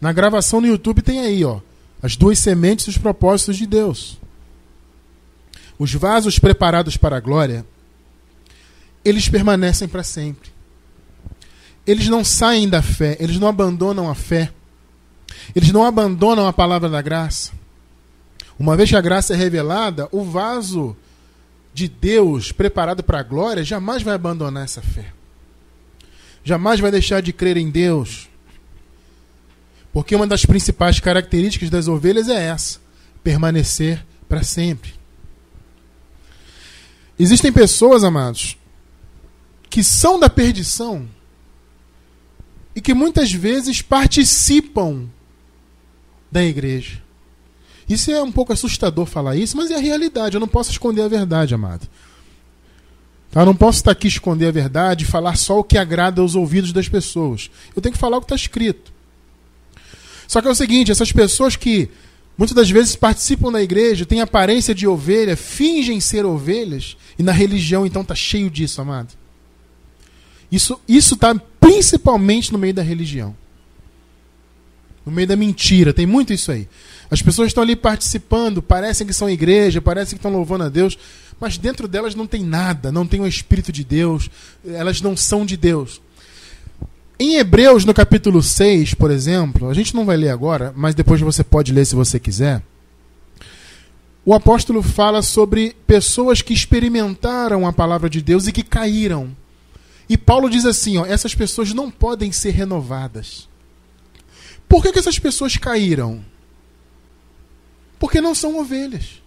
Na 0.02 0.12
gravação 0.12 0.60
no 0.60 0.68
YouTube 0.68 1.02
tem 1.02 1.22
aí, 1.22 1.46
ó, 1.46 1.62
as 2.04 2.18
duas 2.18 2.38
sementes 2.38 2.88
e 2.88 2.90
os 2.90 2.98
propósitos 2.98 3.56
de 3.56 3.66
Deus. 3.66 4.20
Os 5.80 5.94
vasos 5.94 6.38
preparados 6.38 6.98
para 6.98 7.16
a 7.16 7.22
glória, 7.22 7.66
eles 9.06 9.30
permanecem 9.30 9.88
para 9.88 10.04
sempre. 10.04 10.52
Eles 11.88 12.10
não 12.10 12.26
saem 12.26 12.68
da 12.68 12.82
fé, 12.82 13.16
eles 13.22 13.40
não 13.40 13.48
abandonam 13.48 14.10
a 14.10 14.16
fé. 14.16 14.52
Eles 15.56 15.72
não 15.72 15.86
abandonam 15.86 16.46
a 16.46 16.52
palavra 16.52 16.90
da 16.90 17.02
graça. 17.02 17.54
Uma 18.60 18.76
vez 18.76 18.90
que 18.90 18.98
a 18.98 19.02
graça 19.02 19.34
é 19.34 19.38
revelada, 19.38 20.10
o 20.12 20.26
vaso 20.26 20.94
de 21.76 21.90
Deus 21.90 22.54
preparado 22.54 23.04
para 23.04 23.20
a 23.20 23.24
glória 23.24 23.62
jamais 23.62 24.02
vai 24.02 24.16
abandonar 24.16 24.64
essa 24.64 24.82
fé. 24.82 25.12
Jamais 26.42 26.80
vai 26.80 26.90
deixar 26.90 27.22
de 27.22 27.34
crer 27.34 27.58
em 27.58 27.70
Deus. 27.70 28.30
Porque 29.92 30.16
uma 30.16 30.26
das 30.26 30.46
principais 30.46 31.02
características 31.02 31.70
das 31.70 31.90
ovelhas 31.90 32.30
é 32.30 32.46
essa: 32.46 32.80
permanecer 33.22 34.06
para 34.30 34.42
sempre. 34.42 34.94
Existem 37.20 37.52
pessoas, 37.52 38.06
amados, 38.06 38.58
que 39.70 39.84
são 39.84 40.18
da 40.18 40.30
perdição 40.30 41.10
e 42.74 42.80
que 42.80 42.94
muitas 42.94 43.34
vezes 43.34 43.82
participam 43.82 45.10
da 46.32 46.42
igreja. 46.42 47.05
Isso 47.88 48.12
é 48.12 48.22
um 48.22 48.32
pouco 48.32 48.52
assustador 48.52 49.06
falar 49.06 49.36
isso, 49.36 49.56
mas 49.56 49.70
é 49.70 49.76
a 49.76 49.80
realidade. 49.80 50.36
Eu 50.36 50.40
não 50.40 50.48
posso 50.48 50.72
esconder 50.72 51.04
a 51.04 51.08
verdade, 51.08 51.54
amado. 51.54 51.88
Tá? 53.32 53.42
Eu 53.42 53.46
não 53.46 53.56
posso 53.56 53.80
estar 53.80 53.92
aqui 53.92 54.08
esconder 54.08 54.48
a 54.48 54.52
verdade 54.52 55.04
e 55.04 55.08
falar 55.08 55.36
só 55.36 55.60
o 55.60 55.64
que 55.64 55.78
agrada 55.78 56.22
aos 56.22 56.36
ouvidos 56.36 56.72
das 56.72 56.90
pessoas. 56.90 57.52
Eu 57.76 57.82
tenho 57.82 57.94
que 57.94 58.00
falar 58.00 58.18
o 58.18 58.22
que 58.22 58.26
está 58.26 58.36
escrito. 58.36 58.94
Só 60.28 60.42
que 60.42 60.48
é 60.48 60.52
o 60.52 60.56
seguinte: 60.56 60.92
essas 60.92 61.12
pessoas 61.12 61.56
que 61.56 61.90
muitas 62.38 62.56
das 62.56 62.70
vezes 62.70 62.96
participam 62.96 63.52
da 63.52 63.62
igreja, 63.62 64.06
têm 64.06 64.22
aparência 64.22 64.74
de 64.74 64.88
ovelha, 64.88 65.38
fingem 65.38 66.00
ser 66.00 66.26
ovelhas, 66.26 66.98
e 67.20 67.24
na 67.24 67.32
religião 67.32 67.86
então 67.86 68.02
está 68.02 68.16
cheio 68.16 68.50
disso, 68.50 68.82
amado. 68.82 69.14
Isso 70.52 70.80
está 70.88 71.36
principalmente 71.60 72.54
no 72.54 72.60
meio 72.60 72.74
da 72.74 72.82
religião. 72.82 73.36
No 75.06 75.12
meio 75.12 75.28
da 75.28 75.36
mentira, 75.36 75.94
tem 75.94 76.06
muito 76.06 76.34
isso 76.34 76.52
aí. 76.52 76.68
As 77.10 77.22
pessoas 77.22 77.48
estão 77.48 77.64
ali 77.64 77.76
participando, 77.76 78.62
parecem 78.62 79.06
que 79.06 79.14
são 79.14 79.30
igreja, 79.30 79.82
parecem 79.82 80.18
que 80.18 80.20
estão 80.20 80.32
louvando 80.32 80.64
a 80.64 80.70
Deus, 80.70 80.98
mas 81.40 81.58
dentro 81.58 81.88
delas 81.88 82.16
não 82.16 82.26
tem 82.26 82.44
nada, 82.44 82.92
não 82.92 83.06
tem 83.06 83.22
o 83.22 83.28
Espírito 83.28 83.72
de 83.72 83.84
Deus, 83.84 84.30
elas 84.66 85.02
não 85.02 85.16
são 85.16 85.46
de 85.46 85.56
Deus. 85.56 86.02
Em 87.18 87.36
Hebreus, 87.36 87.86
no 87.86 87.94
capítulo 87.94 88.44
6, 88.44 88.94
por 88.94 89.10
exemplo, 89.10 89.70
a 89.70 89.74
gente 89.74 89.96
não 89.96 90.06
vai 90.06 90.18
ler 90.18 90.30
agora, 90.30 90.74
mas 90.76 90.96
depois 90.96 91.22
você 91.22 91.44
pode 91.44 91.72
ler 91.72 91.86
se 91.86 91.96
você 91.96 92.20
quiser. 92.20 92.62
O 94.26 94.34
apóstolo 94.34 94.82
fala 94.82 95.22
sobre 95.22 95.76
pessoas 95.86 96.42
que 96.42 96.54
experimentaram 96.54 97.68
a 97.68 97.72
palavra 97.72 98.10
de 98.10 98.22
Deus 98.22 98.48
e 98.48 98.52
que 98.52 98.64
caíram. 98.64 99.36
E 100.10 100.18
Paulo 100.18 100.50
diz 100.50 100.66
assim: 100.66 100.98
ó, 100.98 101.06
essas 101.06 101.36
pessoas 101.36 101.74
não 101.74 101.92
podem 101.92 102.32
ser 102.32 102.50
renovadas. 102.50 103.48
Por 104.68 104.82
que, 104.82 104.92
que 104.92 105.00
essas 105.00 105.20
pessoas 105.20 105.58
caíram? 105.58 106.26
Porque 108.06 108.22
não 108.22 108.36
são 108.36 108.60
ovelhas. 108.60 109.20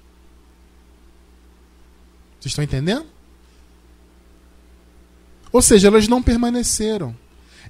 Vocês 2.39 2.53
estão 2.53 2.63
entendendo? 2.63 3.07
Ou 5.53 5.61
seja, 5.61 5.89
elas 5.89 6.07
não 6.07 6.23
permaneceram. 6.23 7.13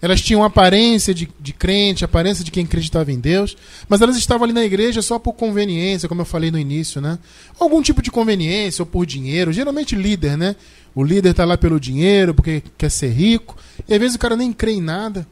Elas 0.02 0.20
tinham 0.20 0.44
aparência 0.44 1.14
de, 1.14 1.26
de 1.40 1.54
crente, 1.54 2.04
aparência 2.04 2.44
de 2.44 2.50
quem 2.50 2.66
acreditava 2.66 3.10
em 3.10 3.18
Deus, 3.18 3.56
mas 3.88 4.02
elas 4.02 4.18
estavam 4.18 4.44
ali 4.44 4.52
na 4.52 4.62
igreja 4.62 5.00
só 5.00 5.18
por 5.18 5.32
conveniência, 5.32 6.10
como 6.10 6.20
eu 6.20 6.26
falei 6.26 6.50
no 6.50 6.58
início, 6.58 7.00
né? 7.00 7.18
Algum 7.58 7.80
tipo 7.80 8.02
de 8.02 8.10
conveniência 8.10 8.82
ou 8.82 8.86
por 8.86 9.06
dinheiro, 9.06 9.50
geralmente 9.50 9.96
líder, 9.96 10.36
né? 10.36 10.56
O 10.94 11.02
líder 11.02 11.30
está 11.30 11.46
lá 11.46 11.56
pelo 11.56 11.80
dinheiro, 11.80 12.34
porque 12.34 12.62
quer 12.76 12.90
ser 12.90 13.08
rico, 13.12 13.56
e 13.88 13.94
às 13.94 13.98
vezes 13.98 14.16
o 14.16 14.18
cara 14.18 14.36
nem 14.36 14.52
crê 14.52 14.72
em 14.72 14.82
nada, 14.82 15.26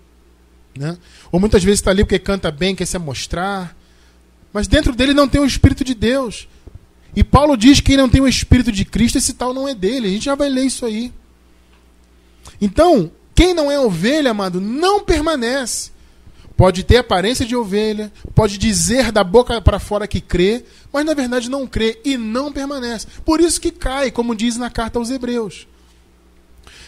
né? 0.74 0.96
Ou 1.30 1.38
muitas 1.38 1.62
vezes 1.62 1.80
está 1.80 1.90
ali 1.90 2.02
porque 2.02 2.18
canta 2.18 2.50
bem, 2.50 2.74
quer 2.74 2.86
se 2.86 2.98
mostrar, 2.98 3.76
mas 4.56 4.66
dentro 4.66 4.94
dele 4.94 5.12
não 5.12 5.28
tem 5.28 5.38
o 5.38 5.44
Espírito 5.44 5.84
de 5.84 5.92
Deus. 5.92 6.48
E 7.14 7.22
Paulo 7.22 7.58
diz 7.58 7.78
que 7.78 7.88
quem 7.88 7.96
não 7.98 8.08
tem 8.08 8.22
o 8.22 8.26
Espírito 8.26 8.72
de 8.72 8.86
Cristo, 8.86 9.18
esse 9.18 9.34
tal 9.34 9.52
não 9.52 9.68
é 9.68 9.74
dele. 9.74 10.08
A 10.08 10.10
gente 10.10 10.24
já 10.24 10.34
vai 10.34 10.48
ler 10.48 10.64
isso 10.64 10.86
aí. 10.86 11.12
Então, 12.58 13.12
quem 13.34 13.52
não 13.52 13.70
é 13.70 13.78
ovelha, 13.78 14.30
amado, 14.30 14.58
não 14.58 15.04
permanece. 15.04 15.90
Pode 16.56 16.84
ter 16.84 16.96
aparência 16.96 17.44
de 17.44 17.54
ovelha, 17.54 18.10
pode 18.34 18.56
dizer 18.56 19.12
da 19.12 19.22
boca 19.22 19.60
para 19.60 19.78
fora 19.78 20.08
que 20.08 20.22
crê, 20.22 20.64
mas 20.90 21.04
na 21.04 21.12
verdade 21.12 21.50
não 21.50 21.66
crê 21.66 22.00
e 22.02 22.16
não 22.16 22.50
permanece. 22.50 23.08
Por 23.26 23.42
isso 23.42 23.60
que 23.60 23.70
cai, 23.70 24.10
como 24.10 24.34
diz 24.34 24.56
na 24.56 24.70
carta 24.70 24.98
aos 24.98 25.10
Hebreus. 25.10 25.68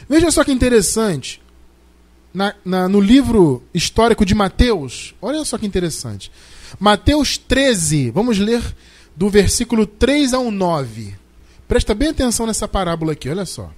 Veja 0.09 0.31
só 0.31 0.43
que 0.43 0.53
interessante. 0.53 1.43
Na, 2.33 2.55
na, 2.65 2.89
no 2.89 2.99
livro 2.99 3.63
histórico 3.75 4.25
de 4.25 4.35
Mateus, 4.35 5.15
olha 5.21 5.45
só 5.45 5.59
que 5.59 5.67
interessante. 5.67 6.33
Mateus 6.79 7.39
13, 7.39 8.11
vamos 8.11 8.39
ler 8.39 8.63
do 9.17 9.29
versículo 9.29 9.87
3 9.87 10.35
ao 10.35 10.51
9. 10.51 11.15
Presta 11.67 11.95
bem 11.95 12.09
atenção 12.09 12.47
nessa 12.47 12.69
parábola 12.69 13.13
aqui, 13.13 13.29
olha 13.29 13.45
só. 13.45 13.71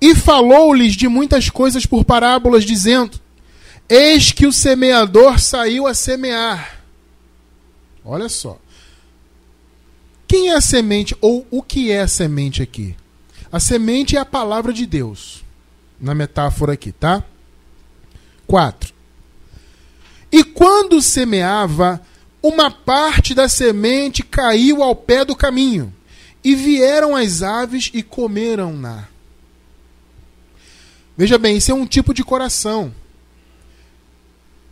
E 0.00 0.14
falou-lhes 0.14 0.94
de 0.94 1.08
muitas 1.08 1.48
coisas 1.48 1.86
por 1.86 2.04
parábolas, 2.04 2.64
dizendo: 2.64 3.20
Eis 3.88 4.32
que 4.32 4.46
o 4.46 4.52
semeador 4.52 5.38
saiu 5.38 5.86
a 5.86 5.94
semear. 5.94 6.82
Olha 8.04 8.28
só. 8.28 8.58
Quem 10.26 10.50
é 10.50 10.54
a 10.54 10.60
semente 10.60 11.16
ou 11.20 11.46
o 11.50 11.62
que 11.62 11.90
é 11.90 12.00
a 12.00 12.08
semente 12.08 12.62
aqui? 12.62 12.96
A 13.52 13.60
semente 13.60 14.16
é 14.16 14.20
a 14.20 14.24
palavra 14.24 14.72
de 14.72 14.84
Deus. 14.84 15.44
Na 16.00 16.14
metáfora 16.14 16.72
aqui, 16.72 16.92
tá? 16.92 17.22
4. 18.46 18.93
E 20.34 20.42
quando 20.42 21.00
semeava, 21.00 22.02
uma 22.42 22.68
parte 22.68 23.36
da 23.36 23.48
semente 23.48 24.20
caiu 24.24 24.82
ao 24.82 24.96
pé 24.96 25.24
do 25.24 25.36
caminho, 25.36 25.94
e 26.42 26.56
vieram 26.56 27.14
as 27.14 27.40
aves 27.40 27.88
e 27.94 28.02
comeram-na. 28.02 29.06
Veja 31.16 31.38
bem, 31.38 31.56
isso 31.56 31.70
é 31.70 31.74
um 31.74 31.86
tipo 31.86 32.12
de 32.12 32.24
coração. 32.24 32.92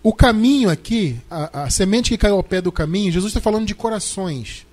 O 0.03 0.13
caminho 0.13 0.69
aqui, 0.69 1.17
a, 1.31 1.63
a, 1.63 1.71
semente 1.71 2.11
que 2.11 2.19
caiu 2.19 2.35
ao 2.35 2.43
pé 2.43 2.61
do 2.61 2.73
caminho, 2.73 3.13
Jesus 3.13 3.31
está 3.31 3.41
falando 3.41 3.65
de 3.65 3.75
corações. 3.77 4.67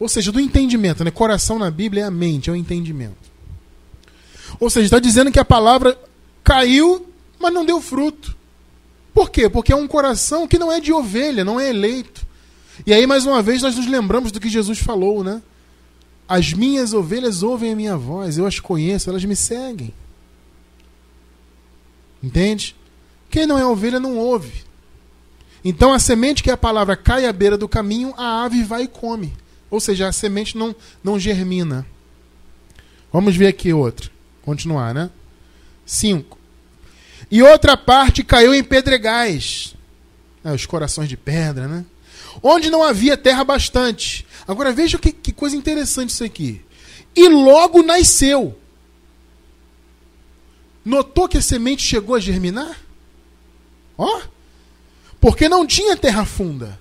Ou 0.00 0.08
seja, 0.08 0.32
do 0.32 0.40
entendimento. 0.40 1.04
Né? 1.04 1.10
Coração 1.10 1.58
na 1.58 1.70
Bíblia 1.70 2.04
é 2.04 2.06
a 2.06 2.10
mente, 2.10 2.48
é 2.48 2.52
o 2.54 2.56
entendimento. 2.56 3.30
Ou 4.58 4.70
seja, 4.70 4.86
está 4.86 4.98
dizendo 4.98 5.30
que 5.30 5.38
a 5.38 5.44
palavra 5.44 5.98
caiu, 6.42 7.06
mas 7.38 7.52
não 7.52 7.66
deu 7.66 7.78
fruto. 7.78 8.34
Por 9.14 9.30
quê? 9.30 9.48
Porque 9.48 9.72
é 9.72 9.76
um 9.76 9.86
coração 9.86 10.48
que 10.48 10.58
não 10.58 10.72
é 10.72 10.80
de 10.80 10.92
ovelha, 10.92 11.44
não 11.44 11.60
é 11.60 11.70
eleito. 11.70 12.26
E 12.84 12.92
aí, 12.92 13.06
mais 13.06 13.24
uma 13.24 13.40
vez, 13.40 13.62
nós 13.62 13.76
nos 13.76 13.86
lembramos 13.86 14.32
do 14.32 14.40
que 14.40 14.48
Jesus 14.48 14.80
falou, 14.80 15.22
né? 15.22 15.40
As 16.28 16.52
minhas 16.52 16.92
ovelhas 16.92 17.42
ouvem 17.42 17.72
a 17.72 17.76
minha 17.76 17.96
voz, 17.96 18.36
eu 18.36 18.46
as 18.46 18.58
conheço, 18.58 19.08
elas 19.08 19.24
me 19.24 19.36
seguem. 19.36 19.94
Entende? 22.20 22.74
Quem 23.30 23.46
não 23.46 23.58
é 23.58 23.64
ovelha 23.64 24.00
não 24.00 24.16
ouve. 24.18 24.64
Então 25.64 25.92
a 25.92 25.98
semente 25.98 26.42
que 26.42 26.50
é 26.50 26.54
a 26.54 26.58
palavra 26.58 26.96
cai 26.96 27.26
à 27.26 27.32
beira 27.32 27.56
do 27.56 27.68
caminho, 27.68 28.12
a 28.16 28.44
ave 28.44 28.64
vai 28.64 28.82
e 28.82 28.88
come. 28.88 29.32
Ou 29.70 29.78
seja, 29.78 30.08
a 30.08 30.12
semente 30.12 30.56
não, 30.56 30.74
não 31.02 31.18
germina. 31.18 31.86
Vamos 33.12 33.36
ver 33.36 33.46
aqui 33.46 33.72
outra. 33.72 34.10
Continuar, 34.42 34.94
né? 34.94 35.10
5. 35.86 36.43
E 37.30 37.42
outra 37.42 37.76
parte 37.76 38.22
caiu 38.22 38.54
em 38.54 38.62
pedregais. 38.62 39.74
É, 40.44 40.52
os 40.52 40.66
corações 40.66 41.08
de 41.08 41.16
pedra, 41.16 41.66
né? 41.66 41.84
Onde 42.42 42.70
não 42.70 42.82
havia 42.82 43.16
terra 43.16 43.44
bastante. 43.44 44.26
Agora 44.46 44.72
veja 44.72 44.98
que, 44.98 45.12
que 45.12 45.32
coisa 45.32 45.56
interessante 45.56 46.10
isso 46.10 46.24
aqui. 46.24 46.60
E 47.14 47.28
logo 47.28 47.82
nasceu. 47.82 48.58
Notou 50.84 51.28
que 51.28 51.38
a 51.38 51.42
semente 51.42 51.82
chegou 51.82 52.14
a 52.14 52.20
germinar? 52.20 52.78
Ó, 53.96 54.20
porque 55.20 55.48
não 55.48 55.66
tinha 55.66 55.96
terra 55.96 56.24
funda. 56.24 56.78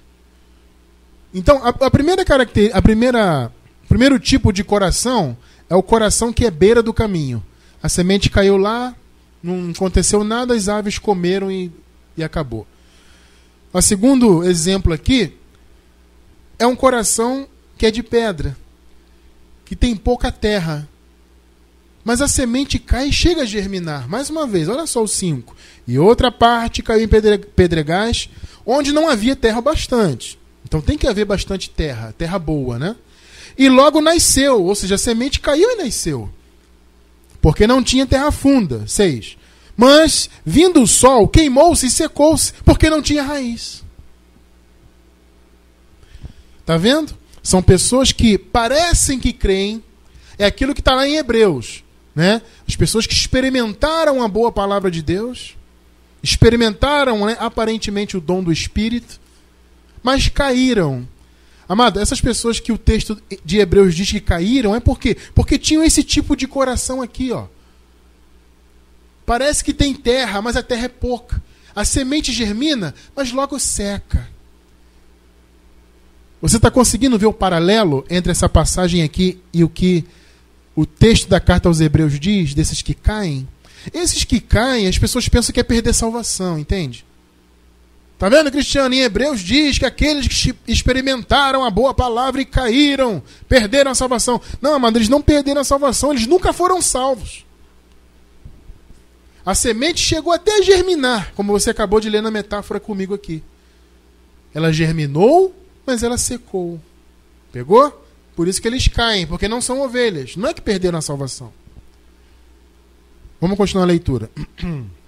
Então, 1.33 1.63
a, 1.63 1.69
a 1.69 1.91
primeira 1.91 2.25
característica, 2.25 2.77
a 2.77 2.81
primeira, 2.81 3.51
primeiro 3.87 4.19
tipo 4.19 4.51
de 4.51 4.63
coração 4.63 5.37
é 5.69 5.75
o 5.75 5.81
coração 5.81 6.33
que 6.33 6.45
é 6.45 6.51
beira 6.51 6.83
do 6.83 6.93
caminho. 6.93 7.43
A 7.81 7.87
semente 7.87 8.29
caiu 8.29 8.57
lá, 8.57 8.95
não 9.43 9.71
aconteceu 9.71 10.23
nada, 10.23 10.55
as 10.55 10.69
aves 10.69 10.97
comeram 10.97 11.51
e, 11.51 11.69
e 12.15 12.23
acabou. 12.23 12.65
O 13.73 13.81
segundo 13.81 14.43
exemplo 14.43 14.93
aqui 14.93 15.33
é 16.57 16.65
um 16.65 16.75
coração 16.75 17.47
que 17.77 17.85
é 17.85 17.91
de 17.91 18.01
pedra, 18.01 18.55
que 19.65 19.75
tem 19.75 19.95
pouca 19.95 20.31
terra. 20.31 20.87
Mas 22.05 22.21
a 22.21 22.27
semente 22.27 22.79
cai 22.79 23.09
e 23.09 23.13
chega 23.13 23.41
a 23.41 23.45
germinar. 23.45 24.07
Mais 24.07 24.29
uma 24.29 24.45
vez, 24.45 24.67
olha 24.67 24.85
só 24.85 25.01
o 25.03 25.07
5. 25.07 25.55
E 25.87 25.97
outra 25.97 26.31
parte 26.31 26.83
caiu 26.83 27.05
em 27.05 27.43
pedregais, 27.55 28.29
onde 28.65 28.91
não 28.91 29.09
havia 29.09 29.35
terra 29.35 29.61
bastante. 29.61 30.39
Então 30.65 30.81
tem 30.81 30.97
que 30.97 31.07
haver 31.07 31.25
bastante 31.25 31.69
terra, 31.69 32.13
terra 32.17 32.37
boa, 32.37 32.77
né? 32.77 32.95
E 33.57 33.69
logo 33.69 34.01
nasceu, 34.01 34.63
ou 34.63 34.75
seja, 34.75 34.95
a 34.95 34.97
semente 34.97 35.39
caiu 35.39 35.69
e 35.71 35.75
nasceu. 35.75 36.29
Porque 37.43 37.67
não 37.67 37.83
tinha 37.83 38.07
terra 38.07 38.31
funda. 38.31 38.87
6. 38.87 39.37
Mas, 39.75 40.29
vindo 40.45 40.81
o 40.81 40.87
sol, 40.87 41.27
queimou-se 41.27 41.85
e 41.85 41.89
secou-se, 41.89 42.53
porque 42.63 42.89
não 42.89 43.01
tinha 43.01 43.21
raiz. 43.21 43.83
Tá 46.65 46.77
vendo? 46.77 47.13
São 47.43 47.61
pessoas 47.61 48.13
que 48.13 48.37
parecem 48.37 49.19
que 49.19 49.33
creem, 49.33 49.83
é 50.39 50.45
aquilo 50.45 50.73
que 50.73 50.79
está 50.79 50.95
lá 50.95 51.05
em 51.05 51.17
Hebreus. 51.17 51.83
Né? 52.15 52.41
As 52.65 52.77
pessoas 52.77 53.05
que 53.05 53.13
experimentaram 53.13 54.23
a 54.23 54.27
boa 54.29 54.49
palavra 54.49 54.89
de 54.89 55.01
Deus, 55.01 55.57
experimentaram 56.23 57.25
né, 57.25 57.35
aparentemente 57.41 58.15
o 58.15 58.21
dom 58.21 58.41
do 58.41 58.53
Espírito, 58.53 59.19
mas 60.01 60.29
caíram. 60.29 61.05
Amado, 61.67 61.99
essas 61.99 62.19
pessoas 62.19 62.59
que 62.59 62.71
o 62.71 62.77
texto 62.77 63.21
de 63.43 63.59
Hebreus 63.59 63.95
diz 63.95 64.11
que 64.11 64.19
caíram, 64.19 64.75
é 64.75 64.79
por 64.79 64.99
quê? 64.99 65.15
Porque 65.33 65.57
tinham 65.57 65.83
esse 65.83 66.03
tipo 66.03 66.35
de 66.35 66.47
coração 66.47 67.01
aqui, 67.01 67.31
ó. 67.31 67.45
Parece 69.25 69.63
que 69.63 69.73
tem 69.73 69.93
terra, 69.93 70.41
mas 70.41 70.57
a 70.57 70.63
terra 70.63 70.85
é 70.85 70.89
pouca. 70.89 71.41
A 71.75 71.85
semente 71.85 72.31
germina, 72.31 72.93
mas 73.15 73.31
logo 73.31 73.57
seca. 73.57 74.27
Você 76.41 76.57
está 76.57 76.69
conseguindo 76.69 77.17
ver 77.17 77.25
o 77.25 77.33
paralelo 77.33 78.05
entre 78.09 78.31
essa 78.31 78.49
passagem 78.49 79.01
aqui 79.01 79.39
e 79.53 79.63
o 79.63 79.69
que 79.69 80.05
o 80.75 80.85
texto 80.85 81.29
da 81.29 81.39
carta 81.39 81.69
aos 81.69 81.79
Hebreus 81.79 82.19
diz, 82.19 82.53
desses 82.53 82.81
que 82.81 82.93
caem, 82.93 83.47
esses 83.93 84.25
que 84.25 84.39
caem, 84.39 84.87
as 84.87 84.97
pessoas 84.97 85.29
pensam 85.29 85.53
que 85.53 85.59
é 85.59 85.63
perder 85.63 85.93
salvação, 85.93 86.59
entende? 86.59 87.05
Tá 88.23 88.29
vendo, 88.29 88.49
Cristiano? 88.49 88.95
Em 88.95 89.01
Hebreus 89.01 89.41
diz 89.41 89.77
que 89.77 89.85
aqueles 89.85 90.29
que 90.29 90.55
experimentaram 90.65 91.65
a 91.65 91.69
boa 91.69 91.93
palavra 91.93 92.41
e 92.41 92.45
caíram, 92.45 93.21
perderam 93.49 93.91
a 93.91 93.95
salvação. 93.95 94.39
Não, 94.61 94.75
amado, 94.75 94.97
eles 94.97 95.09
não 95.09 95.21
perderam 95.21 95.59
a 95.59 95.65
salvação, 95.65 96.13
eles 96.13 96.25
nunca 96.25 96.53
foram 96.53 96.81
salvos. 96.81 97.45
A 99.45 99.53
semente 99.53 99.99
chegou 99.99 100.31
até 100.31 100.59
a 100.59 100.61
germinar, 100.61 101.33
como 101.35 101.51
você 101.51 101.69
acabou 101.69 101.99
de 101.99 102.09
ler 102.09 102.21
na 102.21 102.31
metáfora 102.31 102.79
comigo 102.79 103.13
aqui. 103.13 103.43
Ela 104.53 104.71
germinou, 104.71 105.53
mas 105.85 106.01
ela 106.01 106.17
secou. 106.17 106.79
Pegou? 107.51 108.05
Por 108.37 108.47
isso 108.47 108.61
que 108.61 108.69
eles 108.69 108.87
caem, 108.87 109.27
porque 109.27 109.49
não 109.49 109.59
são 109.59 109.81
ovelhas. 109.81 110.37
Não 110.37 110.47
é 110.47 110.53
que 110.53 110.61
perderam 110.61 110.97
a 110.97 111.01
salvação. 111.01 111.51
Vamos 113.41 113.57
continuar 113.57 113.83
a 113.83 113.87
leitura. 113.87 114.31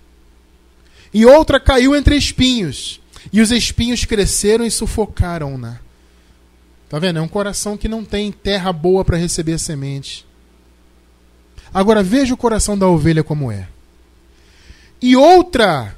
E 1.13 1.25
outra 1.25 1.61
caiu 1.61 1.95
entre 1.95 2.17
espinhos, 2.17 2.99
e 3.31 3.41
os 3.41 3.51
espinhos 3.51 4.05
cresceram 4.05 4.65
e 4.65 4.71
sufocaram-na. 4.71 5.79
Tá 6.89 6.99
vendo? 6.99 7.19
É 7.19 7.21
um 7.21 7.27
coração 7.27 7.77
que 7.77 7.87
não 7.87 8.05
tem 8.05 8.31
terra 8.31 8.71
boa 8.71 9.03
para 9.03 9.17
receber 9.17 9.53
a 9.53 9.57
semente. 9.57 10.25
Agora 11.73 12.03
veja 12.03 12.33
o 12.33 12.37
coração 12.37 12.77
da 12.77 12.87
ovelha 12.87 13.23
como 13.23 13.51
é. 13.51 13.67
E 15.01 15.15
outra 15.15 15.95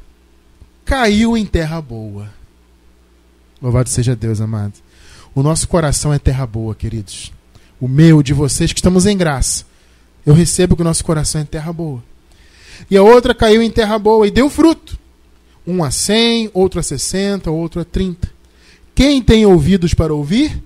caiu 0.84 1.38
em 1.38 1.46
terra 1.46 1.82
boa. 1.82 2.34
Louvado 3.62 3.90
seja 3.90 4.16
Deus, 4.16 4.42
amado. 4.42 4.74
O 5.36 5.44
nosso 5.44 5.68
coração 5.68 6.14
é 6.14 6.18
terra 6.18 6.48
boa, 6.48 6.74
queridos. 6.74 7.32
O 7.80 7.88
meu, 7.88 8.24
de 8.24 8.34
vocês 8.34 8.74
que 8.74 8.80
estamos 8.80 9.06
em 9.06 9.16
graça. 9.16 9.66
Eu 10.26 10.34
recebo 10.34 10.76
que 10.76 10.82
o 10.82 10.86
nosso 10.86 11.04
coração 11.04 11.42
é 11.42 11.44
terra 11.44 11.72
boa. 11.72 12.04
E 12.90 12.98
a 12.98 13.04
outra 13.04 13.36
caiu 13.36 13.62
em 13.62 13.70
terra 13.70 14.00
boa 14.00 14.28
e 14.28 14.32
deu 14.32 14.50
fruto. 14.50 14.98
Um 15.68 15.84
a 15.84 15.92
cem, 15.92 16.50
outro 16.54 16.80
a 16.80 16.84
sessenta, 16.84 17.52
outro 17.52 17.82
a 17.82 17.86
trinta. 17.86 18.32
Quem 18.96 19.22
tem 19.22 19.46
ouvidos 19.46 19.94
para 19.94 20.14
ouvir, 20.14 20.64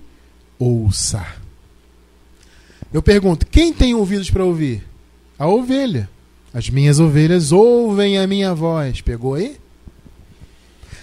ouça. 0.58 1.26
Eu 2.92 3.02
pergunto: 3.02 3.44
quem 3.46 3.72
tem 3.72 3.94
ouvidos 3.94 4.30
para 4.30 4.44
ouvir? 4.44 4.82
A 5.38 5.48
ovelha. 5.48 6.08
As 6.54 6.70
minhas 6.70 7.00
ovelhas 7.00 7.50
ouvem 7.50 8.18
a 8.18 8.26
minha 8.26 8.54
voz. 8.54 9.00
Pegou 9.00 9.34
aí? 9.34 9.56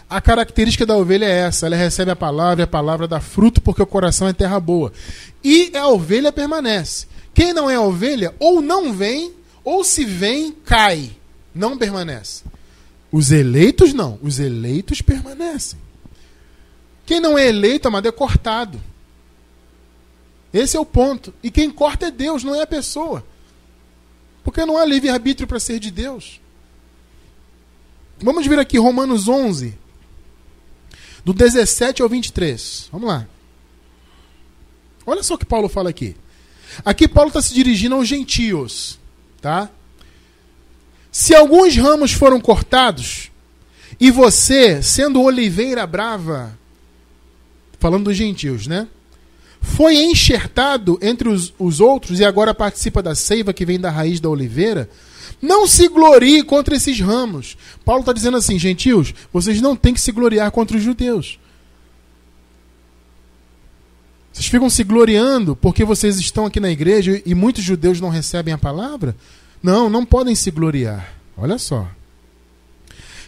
A 0.09 0.19
característica 0.21 0.85
da 0.85 0.95
ovelha 0.95 1.25
é 1.25 1.39
essa: 1.41 1.65
ela 1.65 1.75
recebe 1.75 2.09
a 2.09 2.15
palavra 2.15 2.61
e 2.61 2.65
a 2.65 2.67
palavra 2.67 3.07
dá 3.07 3.19
fruto 3.19 3.61
porque 3.61 3.81
o 3.81 3.87
coração 3.87 4.27
é 4.27 4.33
terra 4.33 4.59
boa. 4.59 4.91
E 5.43 5.71
a 5.75 5.87
ovelha 5.87 6.31
permanece. 6.31 7.07
Quem 7.33 7.53
não 7.53 7.69
é 7.69 7.79
ovelha, 7.79 8.33
ou 8.39 8.61
não 8.61 8.91
vem, 8.91 9.33
ou 9.63 9.83
se 9.83 10.03
vem, 10.05 10.51
cai. 10.65 11.11
Não 11.53 11.77
permanece. 11.77 12.43
Os 13.11 13.31
eleitos 13.31 13.93
não. 13.93 14.19
Os 14.21 14.39
eleitos 14.39 15.01
permanecem. 15.01 15.79
Quem 17.05 17.19
não 17.19 17.37
é 17.37 17.47
eleito, 17.47 17.87
amado, 17.87 18.07
é 18.07 18.11
cortado. 18.11 18.79
Esse 20.53 20.77
é 20.77 20.79
o 20.79 20.85
ponto. 20.85 21.33
E 21.41 21.49
quem 21.49 21.69
corta 21.69 22.07
é 22.07 22.11
Deus, 22.11 22.43
não 22.43 22.53
é 22.53 22.61
a 22.61 22.67
pessoa. 22.67 23.25
Porque 24.43 24.65
não 24.65 24.77
há 24.77 24.85
livre-arbítrio 24.85 25.47
para 25.47 25.59
ser 25.59 25.79
de 25.79 25.91
Deus. 25.91 26.39
Vamos 28.21 28.45
ver 28.45 28.59
aqui 28.59 28.77
Romanos 28.77 29.27
11, 29.27 29.77
do 31.23 31.33
17 31.33 32.01
ao 32.01 32.09
23. 32.09 32.89
Vamos 32.91 33.07
lá. 33.07 33.27
Olha 35.05 35.23
só 35.23 35.35
o 35.35 35.37
que 35.37 35.45
Paulo 35.45 35.69
fala 35.69 35.89
aqui. 35.89 36.15
Aqui 36.83 37.07
Paulo 37.07 37.29
está 37.29 37.41
se 37.41 37.53
dirigindo 37.53 37.95
aos 37.95 38.07
gentios, 38.07 38.99
tá? 39.41 39.69
Se 41.11 41.33
alguns 41.33 41.75
ramos 41.75 42.11
foram 42.11 42.39
cortados, 42.39 43.31
e 43.99 44.11
você, 44.11 44.81
sendo 44.81 45.21
oliveira 45.21 45.85
brava, 45.85 46.57
falando 47.79 48.05
dos 48.05 48.15
gentios, 48.15 48.67
né? 48.67 48.87
Foi 49.61 49.95
enxertado 49.95 50.97
entre 51.01 51.27
os, 51.27 51.53
os 51.59 51.81
outros 51.81 52.19
e 52.19 52.25
agora 52.25 52.53
participa 52.53 53.03
da 53.03 53.13
seiva 53.13 53.53
que 53.53 53.65
vem 53.65 53.79
da 53.79 53.89
raiz 53.89 54.19
da 54.21 54.29
oliveira. 54.29 54.89
Não 55.41 55.67
se 55.67 55.87
glorie 55.89 56.43
contra 56.43 56.75
esses 56.75 56.99
ramos. 56.99 57.57
Paulo 57.83 58.01
está 58.01 58.13
dizendo 58.13 58.37
assim, 58.37 58.57
gentios, 58.57 59.13
vocês 59.33 59.61
não 59.61 59.75
têm 59.75 59.93
que 59.93 60.01
se 60.01 60.11
gloriar 60.11 60.49
contra 60.51 60.77
os 60.77 60.83
judeus. 60.83 61.37
Vocês 64.31 64.47
ficam 64.47 64.69
se 64.69 64.83
gloriando 64.85 65.55
porque 65.55 65.83
vocês 65.83 66.17
estão 66.19 66.45
aqui 66.45 66.61
na 66.61 66.69
igreja 66.69 67.21
e 67.25 67.35
muitos 67.35 67.63
judeus 67.63 67.99
não 67.99 68.09
recebem 68.09 68.53
a 68.53 68.57
palavra? 68.57 69.15
Não, 69.61 69.89
não 69.89 70.05
podem 70.05 70.35
se 70.35 70.51
gloriar. 70.51 71.13
Olha 71.37 71.57
só. 71.57 71.87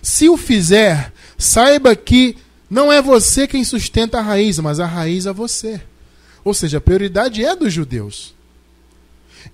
Se 0.02 0.28
o 0.30 0.38
fizer, 0.38 1.14
saiba 1.38 1.96
que 1.96 2.38
não 2.70 2.92
é 2.92 3.02
você 3.02 3.48
quem 3.48 3.64
sustenta 3.64 4.20
a 4.20 4.22
raiz, 4.22 4.58
mas 4.60 4.80
a 4.80 4.86
raiz 4.86 5.26
é 5.26 5.34
você. 5.34 5.82
Ou 6.44 6.54
seja, 6.54 6.78
a 6.78 6.82
prioridade 6.82 7.44
é 7.44 7.56
dos 7.56 7.72
judeus. 7.74 8.34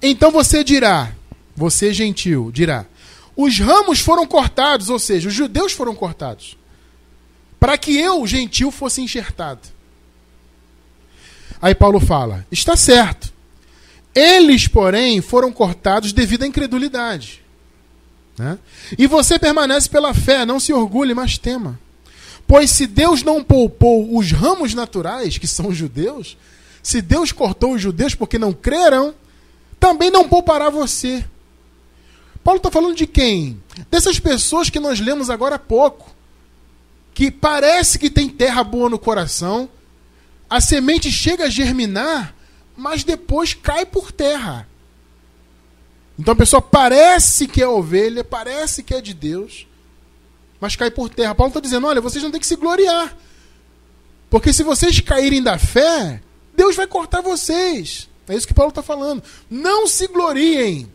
Então 0.02 0.32
você 0.32 0.64
dirá, 0.64 1.14
você 1.56 1.94
gentil, 1.94 2.52
dirá: 2.52 2.86
os 3.36 3.60
ramos 3.60 4.00
foram 4.00 4.26
cortados, 4.26 4.90
ou 4.90 5.00
seja, 5.00 5.28
os 5.28 5.34
judeus 5.34 5.72
foram 5.72 5.96
cortados, 5.96 6.58
para 7.60 7.78
que 7.78 7.98
eu, 7.98 8.26
gentil, 8.28 8.72
fosse 8.72 9.02
enxertado. 9.02 9.62
Aí 11.62 11.74
Paulo 11.74 12.00
fala: 12.00 12.46
está 12.52 12.76
certo. 12.76 13.34
Eles, 14.18 14.68
porém, 14.68 15.22
foram 15.22 15.52
cortados 15.52 16.12
devido 16.12 16.42
à 16.42 16.48
incredulidade. 16.48 17.44
Né? 18.36 18.58
E 18.98 19.06
você 19.06 19.38
permanece 19.38 19.88
pela 19.88 20.14
fé, 20.14 20.44
não 20.44 20.60
se 20.60 20.74
orgulhe, 20.74 21.14
mas 21.14 21.38
tema. 21.38 21.80
Pois 22.48 22.72
se 22.72 22.88
Deus 22.88 23.22
não 23.22 23.44
poupou 23.44 24.18
os 24.18 24.32
ramos 24.32 24.74
naturais, 24.74 25.38
que 25.38 25.46
são 25.46 25.68
os 25.68 25.78
judeus, 25.78 26.36
se 26.82 27.00
Deus 27.00 27.32
cortou 27.32 27.74
os 27.74 27.82
judeus 27.82 28.16
porque 28.16 28.40
não 28.40 28.54
creram, 28.54 29.14
também 29.80 30.10
não 30.10 30.28
poupará 30.28 30.70
você. 30.70 31.24
Paulo 32.44 32.58
está 32.58 32.72
falando 32.72 32.96
de 32.96 33.06
quem? 33.06 33.62
Dessas 33.92 34.20
pessoas 34.20 34.70
que 34.70 34.80
nós 34.80 35.00
lemos 35.00 35.30
agora 35.30 35.56
há 35.56 35.60
pouco, 35.60 36.10
que 37.14 37.30
parece 37.30 38.00
que 38.00 38.10
tem 38.10 38.30
terra 38.30 38.64
boa 38.64 38.90
no 38.90 38.98
coração, 38.98 39.70
a 40.50 40.62
semente 40.62 41.12
chega 41.12 41.44
a 41.44 41.50
germinar, 41.50 42.34
mas 42.78 43.04
depois 43.04 43.56
cai 43.56 43.86
por 43.86 44.12
terra. 44.12 44.70
Então 46.18 46.34
a 46.34 46.38
pessoa 46.38 46.62
parece 46.62 47.48
que 47.48 47.62
é 47.62 47.68
ovelha, 47.68 48.24
parece 48.24 48.84
que 48.84 48.94
é 48.94 49.02
de 49.02 49.14
Deus, 49.14 49.68
mas 50.62 50.76
cai 50.76 50.92
por 50.92 51.10
terra. 51.10 51.36
Paulo 51.36 51.50
está 51.50 51.60
dizendo: 51.60 51.88
olha, 51.88 52.00
vocês 52.00 52.24
não 52.24 52.32
têm 52.32 52.40
que 52.40 52.48
se 52.48 52.56
gloriar. 52.56 53.18
Porque 54.30 54.54
se 54.54 54.64
vocês 54.64 55.00
caírem 55.00 55.42
da 55.42 55.58
fé, 55.58 56.22
Deus 56.56 56.76
vai 56.76 56.86
cortar 56.86 57.22
vocês. 57.22 58.10
É 58.28 58.36
isso 58.36 58.48
que 58.48 58.54
Paulo 58.54 58.70
está 58.70 58.84
falando. 58.84 59.24
Não 59.50 59.88
se 59.88 60.08
gloriem. 60.08 60.92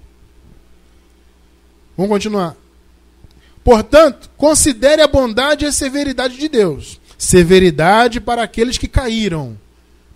Vamos 1.96 2.10
continuar. 2.10 2.56
Portanto, 3.64 4.30
considere 4.36 5.02
a 5.02 5.08
bondade 5.08 5.64
e 5.64 5.68
a 5.68 5.72
severidade 5.72 6.36
de 6.36 6.48
Deus. 6.48 7.00
Severidade 7.16 8.20
para 8.20 8.42
aqueles 8.42 8.76
que 8.76 8.88
caíram. 8.88 9.58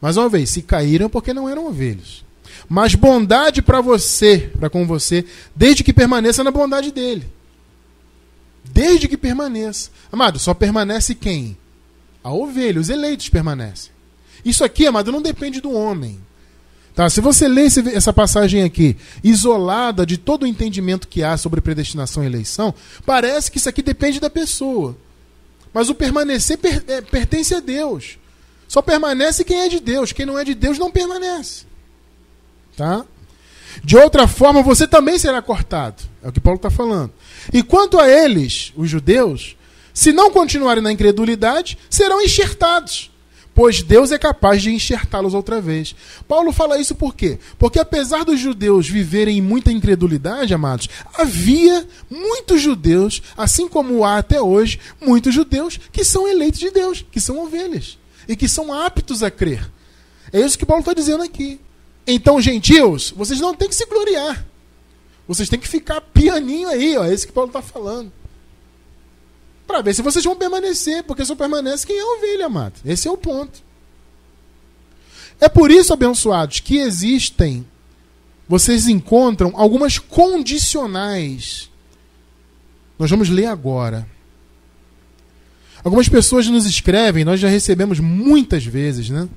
Mais 0.00 0.16
uma 0.16 0.28
vez, 0.28 0.50
se 0.50 0.62
caíram 0.62 1.08
porque 1.08 1.32
não 1.32 1.48
eram 1.48 1.66
ovelhas. 1.66 2.24
Mas 2.68 2.94
bondade 2.94 3.62
para 3.62 3.80
você, 3.80 4.50
para 4.58 4.70
com 4.70 4.86
você, 4.86 5.24
desde 5.54 5.84
que 5.84 5.92
permaneça 5.92 6.42
na 6.42 6.50
bondade 6.50 6.90
dele. 6.90 7.26
Desde 8.64 9.08
que 9.08 9.16
permaneça. 9.16 9.90
Amado, 10.10 10.38
só 10.38 10.52
permanece 10.52 11.14
quem? 11.14 11.56
A 12.22 12.32
ovelha, 12.32 12.80
os 12.80 12.88
eleitos 12.88 13.28
permanecem. 13.28 13.92
Isso 14.44 14.64
aqui, 14.64 14.86
amado, 14.86 15.12
não 15.12 15.22
depende 15.22 15.60
do 15.60 15.72
homem. 15.72 16.20
Tá? 16.94 17.10
Se 17.10 17.20
você 17.20 17.46
lê 17.46 17.66
esse, 17.66 17.80
essa 17.94 18.12
passagem 18.12 18.62
aqui, 18.62 18.96
isolada 19.22 20.06
de 20.06 20.16
todo 20.16 20.44
o 20.44 20.46
entendimento 20.46 21.06
que 21.06 21.22
há 21.22 21.36
sobre 21.36 21.60
predestinação 21.60 22.22
e 22.22 22.26
eleição, 22.26 22.74
parece 23.04 23.50
que 23.50 23.58
isso 23.58 23.68
aqui 23.68 23.82
depende 23.82 24.18
da 24.18 24.30
pessoa. 24.30 24.96
Mas 25.74 25.90
o 25.90 25.94
permanecer 25.94 26.56
per, 26.56 26.82
é, 26.88 27.02
pertence 27.02 27.54
a 27.54 27.60
Deus. 27.60 28.18
Só 28.68 28.82
permanece 28.82 29.44
quem 29.44 29.60
é 29.60 29.68
de 29.68 29.80
Deus. 29.80 30.12
Quem 30.12 30.26
não 30.26 30.38
é 30.38 30.44
de 30.44 30.54
Deus 30.54 30.78
não 30.78 30.90
permanece. 30.90 31.64
Tá? 32.76 33.04
De 33.82 33.96
outra 33.96 34.26
forma, 34.26 34.62
você 34.62 34.86
também 34.86 35.18
será 35.18 35.40
cortado. 35.40 36.02
É 36.22 36.28
o 36.28 36.32
que 36.32 36.40
Paulo 36.40 36.56
está 36.56 36.70
falando. 36.70 37.12
E 37.52 37.62
quanto 37.62 37.98
a 37.98 38.08
eles, 38.08 38.72
os 38.76 38.88
judeus, 38.88 39.56
se 39.94 40.12
não 40.12 40.30
continuarem 40.30 40.82
na 40.82 40.92
incredulidade, 40.92 41.78
serão 41.88 42.20
enxertados. 42.20 43.10
Pois 43.54 43.82
Deus 43.82 44.12
é 44.12 44.18
capaz 44.18 44.60
de 44.60 44.70
enxertá-los 44.70 45.32
outra 45.32 45.62
vez. 45.62 45.94
Paulo 46.28 46.52
fala 46.52 46.78
isso 46.78 46.94
por 46.94 47.14
quê? 47.14 47.38
Porque 47.58 47.78
apesar 47.78 48.22
dos 48.22 48.38
judeus 48.38 48.86
viverem 48.86 49.38
em 49.38 49.42
muita 49.42 49.72
incredulidade, 49.72 50.52
amados, 50.52 50.90
havia 51.14 51.86
muitos 52.10 52.60
judeus, 52.60 53.22
assim 53.34 53.66
como 53.66 54.04
há 54.04 54.18
até 54.18 54.42
hoje, 54.42 54.78
muitos 55.00 55.32
judeus 55.32 55.80
que 55.90 56.04
são 56.04 56.28
eleitos 56.28 56.60
de 56.60 56.70
Deus, 56.70 57.02
que 57.10 57.20
são 57.20 57.42
ovelhas 57.42 57.96
e 58.28 58.36
que 58.36 58.48
são 58.48 58.72
aptos 58.72 59.22
a 59.22 59.30
crer. 59.30 59.70
É 60.32 60.40
isso 60.40 60.58
que 60.58 60.66
Paulo 60.66 60.80
está 60.80 60.92
dizendo 60.92 61.22
aqui. 61.22 61.60
Então, 62.06 62.40
gentios, 62.40 63.10
vocês 63.10 63.40
não 63.40 63.54
têm 63.54 63.68
que 63.68 63.74
se 63.74 63.86
gloriar. 63.86 64.44
Vocês 65.26 65.48
têm 65.48 65.58
que 65.58 65.68
ficar 65.68 66.00
pianinho 66.00 66.68
aí, 66.68 66.96
ó. 66.96 67.04
É 67.04 67.12
isso 67.12 67.26
que 67.26 67.32
Paulo 67.32 67.48
está 67.48 67.60
falando. 67.60 68.12
Para 69.66 69.82
ver 69.82 69.94
se 69.94 70.02
vocês 70.02 70.24
vão 70.24 70.36
permanecer, 70.36 71.02
porque 71.02 71.24
só 71.24 71.34
permanece 71.34 71.86
quem 71.86 71.98
é 71.98 72.04
ovelha, 72.04 72.46
amado. 72.46 72.74
Esse 72.84 73.08
é 73.08 73.10
o 73.10 73.16
ponto. 73.16 73.60
É 75.40 75.48
por 75.48 75.70
isso, 75.70 75.92
abençoados, 75.92 76.60
que 76.60 76.78
existem, 76.78 77.66
vocês 78.48 78.86
encontram 78.86 79.52
algumas 79.54 79.98
condicionais. 79.98 81.68
Nós 82.98 83.10
vamos 83.10 83.28
ler 83.28 83.46
agora. 83.46 84.08
Algumas 85.86 86.08
pessoas 86.08 86.48
nos 86.48 86.66
escrevem, 86.66 87.24
nós 87.24 87.38
já 87.38 87.48
recebemos 87.48 88.00
muitas 88.00 88.66
vezes, 88.66 89.08
né? 89.08 89.28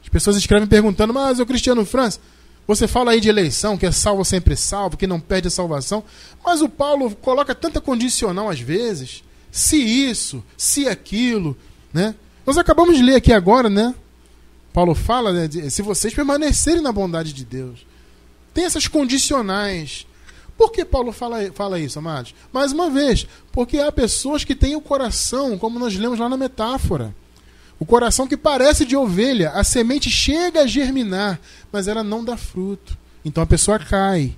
As 0.00 0.08
pessoas 0.08 0.36
escrevem 0.36 0.68
perguntando, 0.68 1.12
mas 1.12 1.40
o 1.40 1.44
Cristiano 1.44 1.84
França, 1.84 2.20
você 2.64 2.86
fala 2.86 3.10
aí 3.10 3.20
de 3.20 3.28
eleição, 3.28 3.76
que 3.76 3.84
é 3.84 3.90
salvo 3.90 4.24
sempre 4.24 4.54
salvo, 4.54 4.96
que 4.96 5.04
não 5.04 5.18
perde 5.18 5.48
a 5.48 5.50
salvação, 5.50 6.04
mas 6.44 6.62
o 6.62 6.68
Paulo 6.68 7.10
coloca 7.16 7.56
tanta 7.56 7.80
condicional 7.80 8.48
às 8.48 8.60
vezes, 8.60 9.24
se 9.50 9.78
isso, 9.78 10.44
se 10.56 10.86
aquilo, 10.86 11.56
né? 11.92 12.14
Nós 12.46 12.56
acabamos 12.56 12.96
de 12.96 13.02
ler 13.02 13.16
aqui 13.16 13.32
agora, 13.32 13.68
né? 13.68 13.96
Paulo 14.72 14.94
fala, 14.94 15.32
né, 15.32 15.48
de, 15.48 15.72
se 15.72 15.82
vocês 15.82 16.14
permanecerem 16.14 16.80
na 16.80 16.92
bondade 16.92 17.32
de 17.32 17.44
Deus. 17.44 17.84
Tem 18.54 18.64
essas 18.64 18.86
condicionais. 18.86 20.06
Por 20.56 20.70
que 20.70 20.84
Paulo 20.84 21.12
fala, 21.12 21.50
fala 21.52 21.78
isso, 21.80 21.98
amados? 21.98 22.34
Mais 22.52 22.72
uma 22.72 22.90
vez, 22.90 23.26
porque 23.50 23.78
há 23.78 23.90
pessoas 23.90 24.44
que 24.44 24.54
têm 24.54 24.76
o 24.76 24.80
coração, 24.80 25.58
como 25.58 25.78
nós 25.78 25.96
lemos 25.96 26.18
lá 26.18 26.28
na 26.28 26.36
metáfora. 26.36 27.14
O 27.78 27.84
coração 27.84 28.28
que 28.28 28.36
parece 28.36 28.84
de 28.84 28.94
ovelha, 28.94 29.50
a 29.50 29.64
semente 29.64 30.08
chega 30.08 30.62
a 30.62 30.66
germinar, 30.66 31.40
mas 31.72 31.88
ela 31.88 32.04
não 32.04 32.24
dá 32.24 32.36
fruto. 32.36 32.96
Então 33.24 33.42
a 33.42 33.46
pessoa 33.46 33.78
cai. 33.78 34.36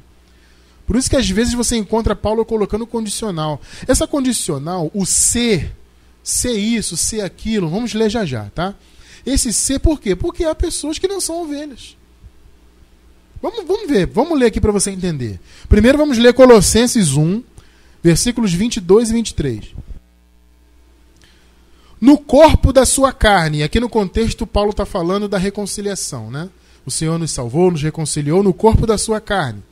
Por 0.87 0.96
isso 0.96 1.11
que 1.11 1.16
às 1.16 1.29
vezes 1.29 1.55
você 1.55 1.77
encontra 1.77 2.14
Paulo 2.16 2.44
colocando 2.44 2.87
condicional. 2.87 3.61
Essa 3.87 4.07
condicional, 4.07 4.90
o 4.94 5.05
ser, 5.05 5.74
ser 6.22 6.53
isso, 6.53 6.96
ser 6.96 7.22
aquilo, 7.22 7.68
vamos 7.68 7.92
ler 7.94 8.11
já 8.11 8.24
já, 8.24 8.46
tá? 8.55 8.74
Esse 9.27 9.53
ser 9.53 9.79
por 9.79 10.00
quê? 10.00 10.14
Porque 10.14 10.44
há 10.44 10.55
pessoas 10.55 10.98
que 10.98 11.09
não 11.09 11.20
são 11.20 11.42
ovelhas. 11.42 11.96
Vamos, 13.44 13.66
vamos 13.66 13.90
ver, 13.90 14.07
vamos 14.07 14.38
ler 14.38 14.46
aqui 14.46 14.59
para 14.59 14.72
você 14.72 14.90
entender. 14.90 15.38
Primeiro 15.68 15.98
vamos 15.98 16.16
ler 16.16 16.33
Colossenses 16.33 17.12
1, 17.12 17.42
versículos 18.02 18.54
22 18.54 19.11
e 19.11 19.12
23. 19.12 19.64
no 22.00 22.16
corpo 22.16 22.72
da 22.72 22.87
sua 22.87 23.12
carne. 23.12 23.62
Aqui 23.62 23.78
no 23.78 23.90
contexto, 23.90 24.46
Paulo 24.46 24.70
está 24.70 24.87
falando 24.87 25.28
da 25.28 25.37
reconciliação, 25.37 26.30
né? 26.30 26.48
O 26.87 26.90
Senhor 26.90 27.18
nos 27.18 27.33
salvou, 27.33 27.70
nos 27.70 27.83
reconciliou 27.83 28.42
no 28.42 28.54
corpo 28.54 28.87
da 28.87 28.96
sua 28.96 29.20
carne. 29.20 29.62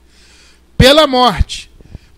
Pela 0.77 1.07
morte, 1.07 1.71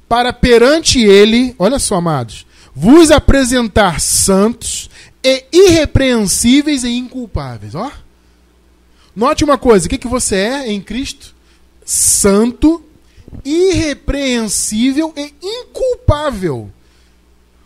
para 0.09 0.33
perante 0.33 1.05
ele, 1.05 1.55
olha 1.57 1.79
só, 1.79 1.97
amados, 1.97 2.45
vos 2.75 3.13
apresentar 3.13 4.01
santos 4.01 4.91
e 5.23 5.45
irrepreensíveis 5.53 6.83
e 6.83 6.89
inculpáveis. 6.97 7.77
Ó. 7.77 7.93
Note 9.15 9.45
uma 9.45 9.57
coisa: 9.57 9.87
o 9.87 9.89
que, 9.89 9.99
que 9.99 10.09
você 10.09 10.35
é 10.35 10.73
em 10.73 10.81
Cristo? 10.81 11.34
Santo, 11.85 12.83
irrepreensível 13.45 15.13
e 15.17 15.35
inculpável. 15.43 16.71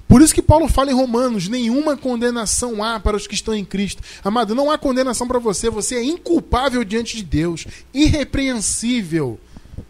Por 0.09 0.23
isso 0.23 0.35
que 0.35 0.41
Paulo 0.41 0.69
fala 0.69 0.91
em 0.91 0.95
Romanos: 0.95 1.49
nenhuma 1.49 1.97
condenação 1.97 2.83
há 2.83 2.99
para 2.99 3.17
os 3.17 3.27
que 3.27 3.35
estão 3.35 3.55
em 3.55 3.65
Cristo. 3.65 4.03
Amado, 4.25 4.55
não 4.55 4.71
há 4.71 4.79
condenação 4.79 5.29
para 5.29 5.39
você, 5.39 5.69
você 5.69 5.97
é 5.97 6.05
inculpável 6.05 6.83
diante 6.83 7.17
de 7.17 7.23
Deus, 7.23 7.67
irrepreensível, 7.93 9.39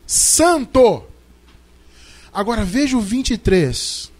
santo. 0.07 1.05
Agora 2.33 2.65
veja 2.65 2.97
o 2.97 3.01
23. 3.01 4.11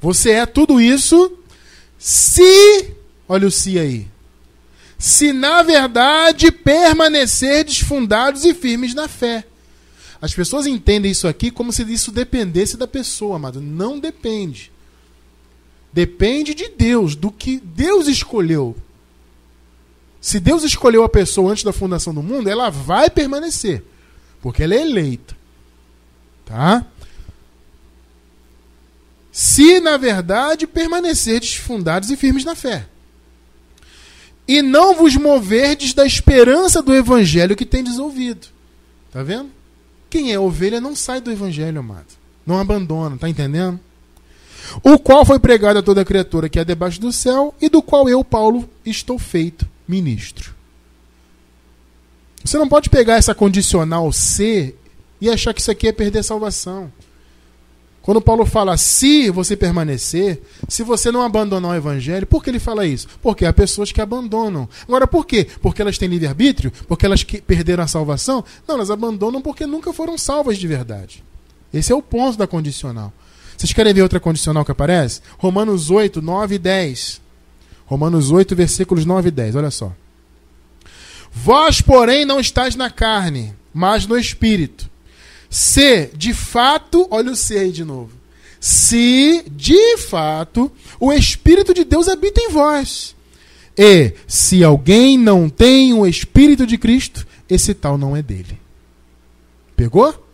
Você 0.00 0.30
é 0.30 0.46
tudo 0.46 0.80
isso 0.80 1.38
se, 1.98 2.94
olha 3.28 3.46
o 3.46 3.50
se 3.50 3.78
aí, 3.78 4.08
se 5.00 5.32
na 5.32 5.62
verdade 5.62 6.52
permanecerdes 6.52 7.80
fundados 7.80 8.44
e 8.44 8.52
firmes 8.52 8.92
na 8.92 9.08
fé. 9.08 9.46
As 10.20 10.34
pessoas 10.34 10.66
entendem 10.66 11.10
isso 11.10 11.26
aqui 11.26 11.50
como 11.50 11.72
se 11.72 11.82
isso 11.90 12.12
dependesse 12.12 12.76
da 12.76 12.86
pessoa, 12.86 13.36
amado. 13.36 13.62
Não 13.62 13.98
depende. 13.98 14.70
Depende 15.90 16.52
de 16.52 16.68
Deus, 16.68 17.16
do 17.16 17.32
que 17.32 17.58
Deus 17.58 18.08
escolheu. 18.08 18.76
Se 20.20 20.38
Deus 20.38 20.64
escolheu 20.64 21.02
a 21.02 21.08
pessoa 21.08 21.50
antes 21.50 21.64
da 21.64 21.72
fundação 21.72 22.12
do 22.12 22.22
mundo, 22.22 22.50
ela 22.50 22.68
vai 22.68 23.08
permanecer, 23.08 23.82
porque 24.42 24.62
ela 24.62 24.74
é 24.74 24.82
eleita. 24.82 25.34
Tá? 26.44 26.84
Se, 29.32 29.80
na 29.80 29.96
verdade, 29.96 30.66
permanecerdes 30.66 31.54
fundados 31.54 32.10
e 32.10 32.16
firmes 32.18 32.44
na 32.44 32.54
fé. 32.54 32.89
E 34.50 34.62
não 34.62 34.96
vos 34.96 35.14
moverdes 35.14 35.94
da 35.94 36.04
esperança 36.04 36.82
do 36.82 36.92
evangelho 36.92 37.54
que 37.54 37.64
tendes 37.64 38.00
ouvido. 38.00 38.48
Tá 39.12 39.22
vendo? 39.22 39.48
Quem 40.10 40.32
é 40.32 40.40
ovelha 40.40 40.80
não 40.80 40.96
sai 40.96 41.20
do 41.20 41.30
evangelho, 41.30 41.78
amado. 41.78 42.08
Não 42.44 42.58
abandona, 42.58 43.16
tá 43.16 43.28
entendendo? 43.28 43.78
O 44.82 44.98
qual 44.98 45.24
foi 45.24 45.38
pregado 45.38 45.78
a 45.78 45.82
toda 45.84 46.04
criatura 46.04 46.48
que 46.48 46.58
é 46.58 46.64
debaixo 46.64 47.00
do 47.00 47.12
céu, 47.12 47.54
e 47.60 47.68
do 47.68 47.80
qual 47.80 48.08
eu, 48.08 48.24
Paulo, 48.24 48.68
estou 48.84 49.20
feito 49.20 49.68
ministro. 49.86 50.52
Você 52.42 52.58
não 52.58 52.68
pode 52.68 52.90
pegar 52.90 53.18
essa 53.18 53.36
condicional 53.36 54.10
C 54.10 54.74
e 55.20 55.30
achar 55.30 55.54
que 55.54 55.60
isso 55.60 55.70
aqui 55.70 55.86
é 55.86 55.92
perder 55.92 56.24
salvação. 56.24 56.90
Quando 58.02 58.20
Paulo 58.20 58.46
fala 58.46 58.76
se 58.78 59.28
você 59.30 59.54
permanecer, 59.54 60.40
se 60.68 60.82
você 60.82 61.12
não 61.12 61.22
abandonar 61.22 61.72
o 61.72 61.76
evangelho, 61.76 62.26
por 62.26 62.42
que 62.42 62.48
ele 62.48 62.58
fala 62.58 62.86
isso? 62.86 63.06
Porque 63.20 63.44
há 63.44 63.52
pessoas 63.52 63.92
que 63.92 64.00
abandonam. 64.00 64.68
Agora, 64.88 65.06
por 65.06 65.26
quê? 65.26 65.46
Porque 65.60 65.82
elas 65.82 65.98
têm 65.98 66.08
livre-arbítrio? 66.08 66.72
Porque 66.88 67.04
elas 67.04 67.22
perderam 67.22 67.84
a 67.84 67.86
salvação? 67.86 68.42
Não, 68.66 68.76
elas 68.76 68.90
abandonam 68.90 69.42
porque 69.42 69.66
nunca 69.66 69.92
foram 69.92 70.16
salvas 70.16 70.56
de 70.56 70.66
verdade. 70.66 71.22
Esse 71.72 71.92
é 71.92 71.94
o 71.94 72.02
ponto 72.02 72.38
da 72.38 72.46
condicional. 72.46 73.12
Vocês 73.56 73.72
querem 73.72 73.92
ver 73.92 74.02
outra 74.02 74.18
condicional 74.18 74.64
que 74.64 74.72
aparece? 74.72 75.20
Romanos 75.36 75.90
8, 75.90 76.22
9 76.22 76.54
e 76.54 76.58
10. 76.58 77.20
Romanos 77.84 78.30
8, 78.30 78.56
versículos 78.56 79.04
9 79.04 79.28
e 79.28 79.30
10. 79.30 79.56
Olha 79.56 79.70
só. 79.70 79.92
Vós, 81.30 81.82
porém, 81.82 82.24
não 82.24 82.40
estáis 82.40 82.74
na 82.74 82.90
carne, 82.90 83.54
mas 83.74 84.06
no 84.06 84.18
espírito 84.18 84.89
se 85.50 86.06
de 86.14 86.32
fato, 86.32 87.08
olha 87.10 87.32
o 87.32 87.36
se 87.36 87.58
aí 87.58 87.72
de 87.72 87.84
novo. 87.84 88.12
Se 88.60 89.44
de 89.50 89.96
fato 89.96 90.70
o 91.00 91.12
Espírito 91.12 91.74
de 91.74 91.82
Deus 91.82 92.08
habita 92.08 92.40
em 92.40 92.50
vós. 92.50 93.16
E 93.76 94.12
se 94.28 94.62
alguém 94.62 95.18
não 95.18 95.48
tem 95.48 95.92
o 95.92 96.06
Espírito 96.06 96.66
de 96.66 96.78
Cristo, 96.78 97.26
esse 97.48 97.74
tal 97.74 97.98
não 97.98 98.16
é 98.16 98.22
dele. 98.22 98.60
Pegou? 99.74 100.26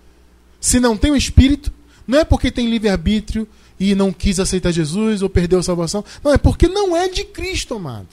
Se 0.60 0.78
não 0.80 0.96
tem 0.96 1.12
o 1.12 1.16
Espírito, 1.16 1.72
não 2.06 2.18
é 2.18 2.24
porque 2.24 2.50
tem 2.50 2.68
livre-arbítrio 2.68 3.48
e 3.78 3.94
não 3.94 4.12
quis 4.12 4.38
aceitar 4.38 4.72
Jesus 4.72 5.22
ou 5.22 5.30
perdeu 5.30 5.60
a 5.60 5.62
salvação. 5.62 6.04
Não, 6.22 6.32
é 6.32 6.38
porque 6.38 6.68
não 6.68 6.96
é 6.96 7.08
de 7.08 7.24
Cristo, 7.24 7.74
amado. 7.74 8.08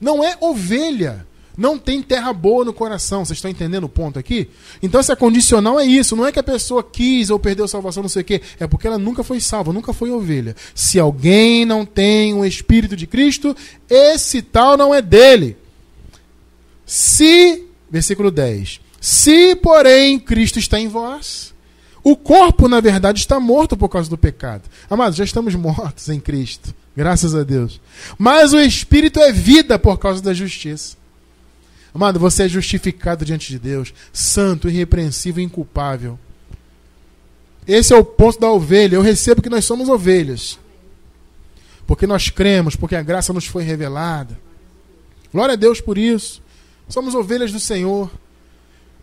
Não 0.00 0.22
é 0.22 0.36
ovelha 0.40 1.26
não 1.58 1.76
tem 1.76 2.00
terra 2.00 2.32
boa 2.32 2.64
no 2.64 2.72
coração. 2.72 3.24
Vocês 3.24 3.38
estão 3.38 3.50
entendendo 3.50 3.82
o 3.82 3.88
ponto 3.88 4.16
aqui? 4.16 4.48
Então, 4.80 5.00
essa 5.00 5.16
condicional 5.16 5.80
é 5.80 5.84
isso. 5.84 6.14
Não 6.14 6.24
é 6.24 6.30
que 6.30 6.38
a 6.38 6.42
pessoa 6.42 6.84
quis 6.84 7.30
ou 7.30 7.38
perdeu 7.38 7.66
salvação, 7.66 8.00
não 8.00 8.08
sei 8.08 8.22
o 8.22 8.24
quê. 8.24 8.40
É 8.60 8.66
porque 8.68 8.86
ela 8.86 8.96
nunca 8.96 9.24
foi 9.24 9.40
salva, 9.40 9.72
nunca 9.72 9.92
foi 9.92 10.12
ovelha. 10.12 10.54
Se 10.72 11.00
alguém 11.00 11.64
não 11.64 11.84
tem 11.84 12.32
o 12.32 12.44
Espírito 12.44 12.94
de 12.94 13.08
Cristo, 13.08 13.56
esse 13.90 14.40
tal 14.40 14.76
não 14.76 14.94
é 14.94 15.02
dele. 15.02 15.56
Se, 16.86 17.64
versículo 17.90 18.30
10: 18.30 18.80
Se, 19.00 19.56
porém, 19.56 20.16
Cristo 20.16 20.60
está 20.60 20.78
em 20.78 20.86
vós, 20.86 21.52
o 22.04 22.16
corpo, 22.16 22.68
na 22.68 22.80
verdade, 22.80 23.18
está 23.18 23.40
morto 23.40 23.76
por 23.76 23.88
causa 23.88 24.08
do 24.08 24.16
pecado. 24.16 24.62
Amados, 24.88 25.16
já 25.16 25.24
estamos 25.24 25.56
mortos 25.56 26.08
em 26.08 26.20
Cristo. 26.20 26.72
Graças 26.96 27.34
a 27.34 27.42
Deus. 27.42 27.80
Mas 28.16 28.52
o 28.52 28.60
Espírito 28.60 29.18
é 29.18 29.32
vida 29.32 29.76
por 29.76 29.98
causa 29.98 30.22
da 30.22 30.32
justiça. 30.32 30.97
Amado, 31.94 32.20
você 32.20 32.44
é 32.44 32.48
justificado 32.48 33.24
diante 33.24 33.48
de 33.48 33.58
Deus, 33.58 33.92
santo, 34.12 34.68
irrepreensível 34.68 35.42
inculpável. 35.42 36.18
Esse 37.66 37.92
é 37.92 37.96
o 37.96 38.04
ponto 38.04 38.40
da 38.40 38.50
ovelha. 38.50 38.96
Eu 38.96 39.02
recebo 39.02 39.42
que 39.42 39.50
nós 39.50 39.66
somos 39.66 39.90
ovelhas. 39.90 40.58
Porque 41.86 42.06
nós 42.06 42.30
cremos, 42.30 42.74
porque 42.74 42.96
a 42.96 43.02
graça 43.02 43.32
nos 43.32 43.46
foi 43.46 43.62
revelada. 43.62 44.38
Glória 45.32 45.52
a 45.52 45.56
Deus 45.56 45.78
por 45.78 45.98
isso. 45.98 46.42
Somos 46.88 47.14
ovelhas 47.14 47.52
do 47.52 47.60
Senhor. 47.60 48.10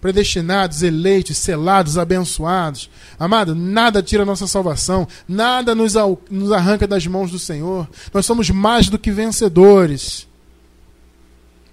Predestinados, 0.02 0.82
eleitos, 0.82 1.38
selados, 1.38 1.98
abençoados. 1.98 2.89
Amado, 3.19 3.54
nada 3.56 4.02
tira 4.02 4.26
nossa 4.26 4.48
salvação. 4.48 5.08
Nada 5.28 5.76
nos, 5.76 5.93
nos 6.30 6.52
arranca 6.52 6.88
das 6.88 7.06
mãos 7.06 7.30
do 7.30 7.39
Senhor. 7.39 7.88
Nós 8.12 8.26
somos 8.26 8.50
mais 8.50 8.89
do 8.89 8.98
que 8.98 9.12
vencedores. 9.12 10.28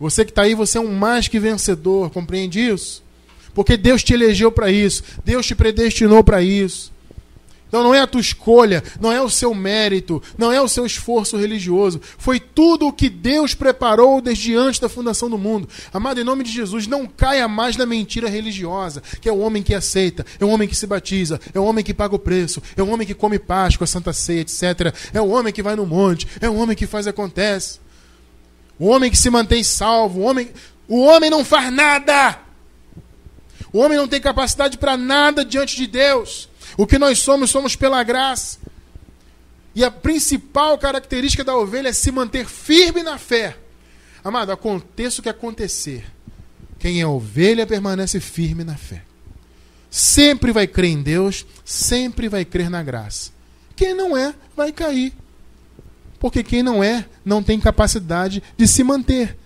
Você 0.03 0.25
que 0.25 0.33
está 0.33 0.43
aí, 0.43 0.53
você 0.53 0.79
é 0.79 0.81
um 0.81 0.93
mais 0.93 1.29
que 1.29 1.39
vencedor, 1.39 2.11
compreende 2.11 2.59
isso? 2.59 3.05
Porque 3.55 3.77
Deus 3.77 4.03
te 4.03 4.13
elegeu 4.13 4.51
para 4.51 4.69
isso, 4.69 5.05
Deus 5.25 5.47
te 5.47 5.55
predestinou 5.55 6.25
para 6.25 6.43
isso. 6.43 6.91
Então 7.69 7.85
não 7.85 7.95
é 7.95 8.01
a 8.01 8.07
tua 8.09 8.21
escolha, 8.21 8.83
não 9.01 9.13
é 9.13 9.23
o 9.23 9.31
seu 9.31 9.55
mérito, 9.55 10.21
não 10.37 10.51
é 10.51 10.61
o 10.61 10.67
seu 10.67 10.85
esforço 10.85 11.37
religioso. 11.37 12.01
Foi 12.19 12.41
tudo 12.41 12.89
o 12.89 12.93
que 12.93 13.09
Deus 13.09 13.55
preparou 13.55 14.21
desde 14.21 14.57
antes 14.57 14.81
da 14.81 14.89
fundação 14.89 15.31
do 15.31 15.39
mundo. 15.39 15.69
Amado, 15.93 16.21
em 16.21 16.25
nome 16.25 16.43
de 16.43 16.51
Jesus, 16.51 16.89
não 16.89 17.07
caia 17.07 17.47
mais 17.47 17.77
na 17.77 17.87
mentira 17.87 18.29
religiosa, 18.29 19.05
que 19.21 19.29
é 19.29 19.33
o 19.33 19.39
homem 19.39 19.63
que 19.63 19.73
aceita, 19.73 20.27
é 20.41 20.45
o 20.45 20.49
homem 20.49 20.67
que 20.67 20.75
se 20.75 20.87
batiza, 20.87 21.41
é 21.55 21.61
o 21.61 21.65
homem 21.65 21.85
que 21.85 21.95
paga 21.95 22.17
o 22.17 22.19
preço, 22.19 22.61
é 22.77 22.83
o 22.83 22.89
homem 22.89 23.07
que 23.07 23.15
come 23.15 23.39
Páscoa, 23.39 23.87
Santa 23.87 24.13
Ceia, 24.13 24.41
etc. 24.41 24.93
É 25.15 25.21
o 25.21 25.29
homem 25.29 25.53
que 25.53 25.63
vai 25.63 25.77
no 25.77 25.87
monte, 25.87 26.27
é 26.41 26.51
o 26.51 26.57
homem 26.57 26.77
que 26.77 26.89
faz 26.89 27.07
acontece. 27.07 27.82
O 28.79 28.87
homem 28.87 29.11
que 29.11 29.17
se 29.17 29.31
mantém 29.31 29.63
salvo, 29.63 30.21
o 30.21 30.23
homem, 30.23 30.51
o 30.89 31.01
homem 31.01 31.31
não 31.31 31.45
faz 31.45 31.73
nada. 31.73 32.39
O 33.73 33.79
homem 33.79 33.97
não 33.97 34.09
tem 34.09 34.21
capacidade 34.21 34.77
para 34.77 34.97
nada 34.97 35.45
diante 35.45 35.77
de 35.77 35.87
Deus. 35.87 36.49
O 36.77 36.87
que 36.87 36.99
nós 36.99 37.19
somos, 37.19 37.51
somos 37.51 37.77
pela 37.77 38.03
graça. 38.03 38.59
E 39.75 39.85
a 39.85 39.91
principal 39.91 40.77
característica 40.77 41.43
da 41.43 41.57
ovelha 41.57 41.89
é 41.89 41.93
se 41.93 42.11
manter 42.13 42.47
firme 42.47 43.03
na 43.03 43.17
fé. 43.17 43.57
Amado, 44.23 44.53
aconteça 44.53 45.21
o 45.21 45.23
que 45.23 45.29
acontecer. 45.29 46.05
Quem 46.79 47.01
é 47.01 47.07
ovelha 47.07 47.67
permanece 47.67 48.21
firme 48.21 48.65
na 48.65 48.77
fé. 48.77 49.03
Sempre 49.91 50.53
vai 50.53 50.67
crer 50.67 50.91
em 50.91 51.03
Deus, 51.03 51.47
sempre 51.65 52.29
vai 52.29 52.45
crer 52.45 52.69
na 52.69 52.83
graça. 52.83 53.31
Quem 53.75 53.95
não 53.95 54.17
é, 54.17 54.35
vai 54.57 54.73
cair. 54.73 55.13
Porque 56.23 56.45
quem 56.45 56.63
não 56.63 56.85
é, 56.85 57.05
não 57.25 57.43
tem 57.43 57.59
capacidade 57.59 58.41
de 58.57 58.69
se 58.69 58.85
manter. 58.85 59.37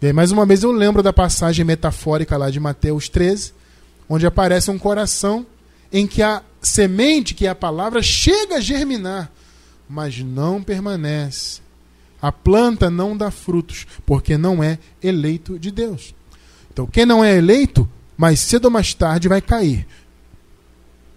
E 0.00 0.06
aí, 0.06 0.12
mais 0.12 0.32
uma 0.32 0.46
vez, 0.46 0.62
eu 0.62 0.72
lembro 0.72 1.02
da 1.02 1.12
passagem 1.12 1.66
metafórica 1.66 2.34
lá 2.38 2.48
de 2.48 2.58
Mateus 2.58 3.10
13, 3.10 3.52
onde 4.08 4.26
aparece 4.26 4.70
um 4.70 4.78
coração 4.78 5.44
em 5.92 6.06
que 6.06 6.22
a 6.22 6.42
semente, 6.62 7.34
que 7.34 7.46
é 7.46 7.50
a 7.50 7.54
palavra, 7.54 8.02
chega 8.02 8.56
a 8.56 8.60
germinar, 8.60 9.30
mas 9.86 10.18
não 10.20 10.62
permanece. 10.62 11.60
A 12.22 12.32
planta 12.32 12.88
não 12.88 13.14
dá 13.14 13.30
frutos, 13.30 13.86
porque 14.06 14.38
não 14.38 14.64
é 14.64 14.78
eleito 15.02 15.58
de 15.58 15.70
Deus. 15.70 16.14
Então, 16.72 16.86
quem 16.86 17.04
não 17.04 17.22
é 17.22 17.36
eleito, 17.36 17.86
mais 18.16 18.40
cedo 18.40 18.64
ou 18.64 18.70
mais 18.70 18.94
tarde 18.94 19.28
vai 19.28 19.42
cair. 19.42 19.86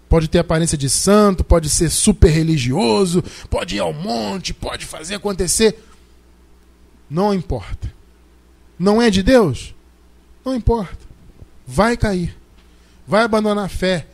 Pode 0.08 0.28
ter 0.28 0.38
aparência 0.38 0.78
de 0.78 0.88
santo, 0.88 1.44
pode 1.44 1.68
ser 1.68 1.90
super 1.90 2.30
religioso, 2.30 3.22
pode 3.50 3.76
ir 3.76 3.80
ao 3.80 3.92
monte, 3.92 4.54
pode 4.54 4.86
fazer 4.86 5.16
acontecer. 5.16 5.78
Não 7.10 7.34
importa. 7.34 7.92
Não 8.78 9.02
é 9.02 9.10
de 9.10 9.22
Deus? 9.22 9.74
Não 10.44 10.54
importa. 10.54 10.98
Vai 11.66 11.96
cair. 11.96 12.36
Vai 13.06 13.22
abandonar 13.22 13.66
a 13.66 13.68
fé. 13.68 14.06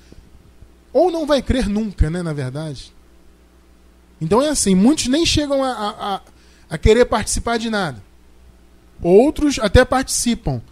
Ou 0.92 1.10
não 1.10 1.26
vai 1.26 1.42
crer 1.42 1.68
nunca, 1.68 2.10
né? 2.10 2.22
Na 2.22 2.32
verdade. 2.32 2.92
Então 4.20 4.42
é 4.42 4.48
assim: 4.48 4.74
muitos 4.74 5.06
nem 5.06 5.26
chegam 5.26 5.62
a, 5.62 5.70
a, 5.70 6.20
a 6.70 6.78
querer 6.78 7.04
participar 7.04 7.58
de 7.58 7.70
nada. 7.70 8.02
Outros 9.02 9.58
até 9.58 9.84
participam, 9.84 10.62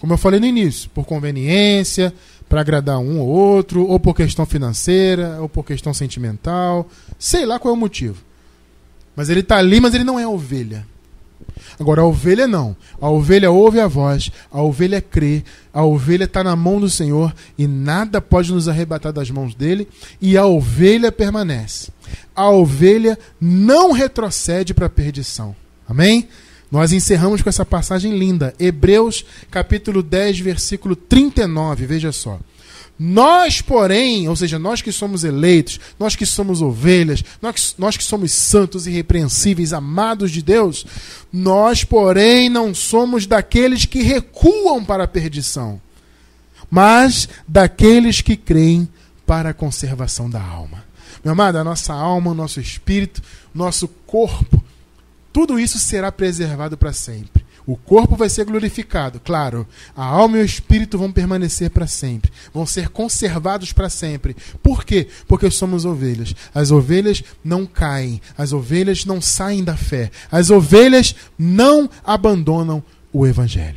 como 0.00 0.12
eu 0.12 0.18
falei 0.18 0.40
no 0.40 0.46
início, 0.46 0.90
por 0.90 1.04
conveniência, 1.04 2.12
para 2.48 2.60
agradar 2.60 2.98
um 2.98 3.20
ou 3.20 3.28
outro, 3.28 3.86
ou 3.86 3.98
por 3.98 4.14
questão 4.14 4.46
financeira, 4.46 5.38
ou 5.40 5.48
por 5.48 5.64
questão 5.64 5.92
sentimental, 5.92 6.88
sei 7.18 7.44
lá 7.44 7.58
qual 7.58 7.74
é 7.74 7.76
o 7.76 7.80
motivo. 7.80 8.22
Mas 9.14 9.28
ele 9.28 9.40
está 9.40 9.56
ali, 9.56 9.80
mas 9.80 9.94
ele 9.94 10.04
não 10.04 10.18
é 10.18 10.26
ovelha. 10.26 10.86
Agora, 11.78 12.02
a 12.02 12.06
ovelha 12.06 12.46
não. 12.46 12.76
A 13.00 13.08
ovelha 13.08 13.50
ouve 13.50 13.80
a 13.80 13.86
voz, 13.86 14.30
a 14.50 14.62
ovelha 14.62 15.00
crê, 15.00 15.42
a 15.72 15.84
ovelha 15.84 16.24
está 16.24 16.44
na 16.44 16.54
mão 16.54 16.80
do 16.80 16.88
Senhor 16.88 17.34
e 17.58 17.66
nada 17.66 18.20
pode 18.20 18.52
nos 18.52 18.68
arrebatar 18.68 19.12
das 19.12 19.30
mãos 19.30 19.54
dele, 19.54 19.88
e 20.20 20.36
a 20.36 20.46
ovelha 20.46 21.10
permanece. 21.10 21.90
A 22.34 22.50
ovelha 22.50 23.18
não 23.40 23.92
retrocede 23.92 24.72
para 24.72 24.86
a 24.86 24.90
perdição. 24.90 25.54
Amém? 25.88 26.28
Nós 26.70 26.92
encerramos 26.92 27.42
com 27.42 27.48
essa 27.48 27.64
passagem 27.64 28.18
linda, 28.18 28.54
Hebreus 28.58 29.24
capítulo 29.50 30.02
10, 30.02 30.40
versículo 30.40 30.96
39, 30.96 31.86
veja 31.86 32.10
só. 32.10 32.40
Nós, 32.98 33.60
porém, 33.60 34.26
ou 34.26 34.34
seja, 34.34 34.58
nós 34.58 34.80
que 34.80 34.90
somos 34.90 35.22
eleitos, 35.22 35.78
nós 35.98 36.16
que 36.16 36.24
somos 36.24 36.62
ovelhas, 36.62 37.22
nós, 37.42 37.74
nós 37.76 37.96
que 37.96 38.02
somos 38.02 38.32
santos, 38.32 38.86
irrepreensíveis, 38.86 39.74
amados 39.74 40.30
de 40.30 40.42
Deus, 40.42 40.86
nós, 41.30 41.84
porém, 41.84 42.48
não 42.48 42.74
somos 42.74 43.26
daqueles 43.26 43.84
que 43.84 44.02
recuam 44.02 44.82
para 44.82 45.04
a 45.04 45.08
perdição, 45.08 45.80
mas 46.70 47.28
daqueles 47.46 48.22
que 48.22 48.34
creem 48.34 48.88
para 49.26 49.50
a 49.50 49.54
conservação 49.54 50.30
da 50.30 50.42
alma. 50.42 50.82
Meu 51.22 51.32
amado, 51.32 51.58
a 51.58 51.64
nossa 51.64 51.92
alma, 51.92 52.30
o 52.30 52.34
nosso 52.34 52.60
espírito, 52.60 53.22
nosso 53.54 53.86
corpo 54.06 54.62
tudo 55.36 55.60
isso 55.60 55.78
será 55.78 56.10
preservado 56.10 56.78
para 56.78 56.94
sempre. 56.94 57.44
O 57.66 57.76
corpo 57.76 58.16
vai 58.16 58.26
ser 58.26 58.46
glorificado, 58.46 59.20
claro. 59.20 59.66
A 59.94 60.02
alma 60.02 60.38
e 60.38 60.40
o 60.40 60.44
espírito 60.44 60.96
vão 60.96 61.12
permanecer 61.12 61.68
para 61.68 61.86
sempre. 61.86 62.32
Vão 62.54 62.64
ser 62.64 62.88
conservados 62.88 63.70
para 63.70 63.90
sempre. 63.90 64.34
Por 64.62 64.82
quê? 64.82 65.08
Porque 65.28 65.50
somos 65.50 65.84
ovelhas. 65.84 66.34
As 66.54 66.70
ovelhas 66.70 67.22
não 67.44 67.66
caem. 67.66 68.18
As 68.38 68.54
ovelhas 68.54 69.04
não 69.04 69.20
saem 69.20 69.62
da 69.62 69.76
fé. 69.76 70.10
As 70.32 70.48
ovelhas 70.48 71.14
não 71.38 71.90
abandonam 72.02 72.82
o 73.12 73.26
evangelho. 73.26 73.74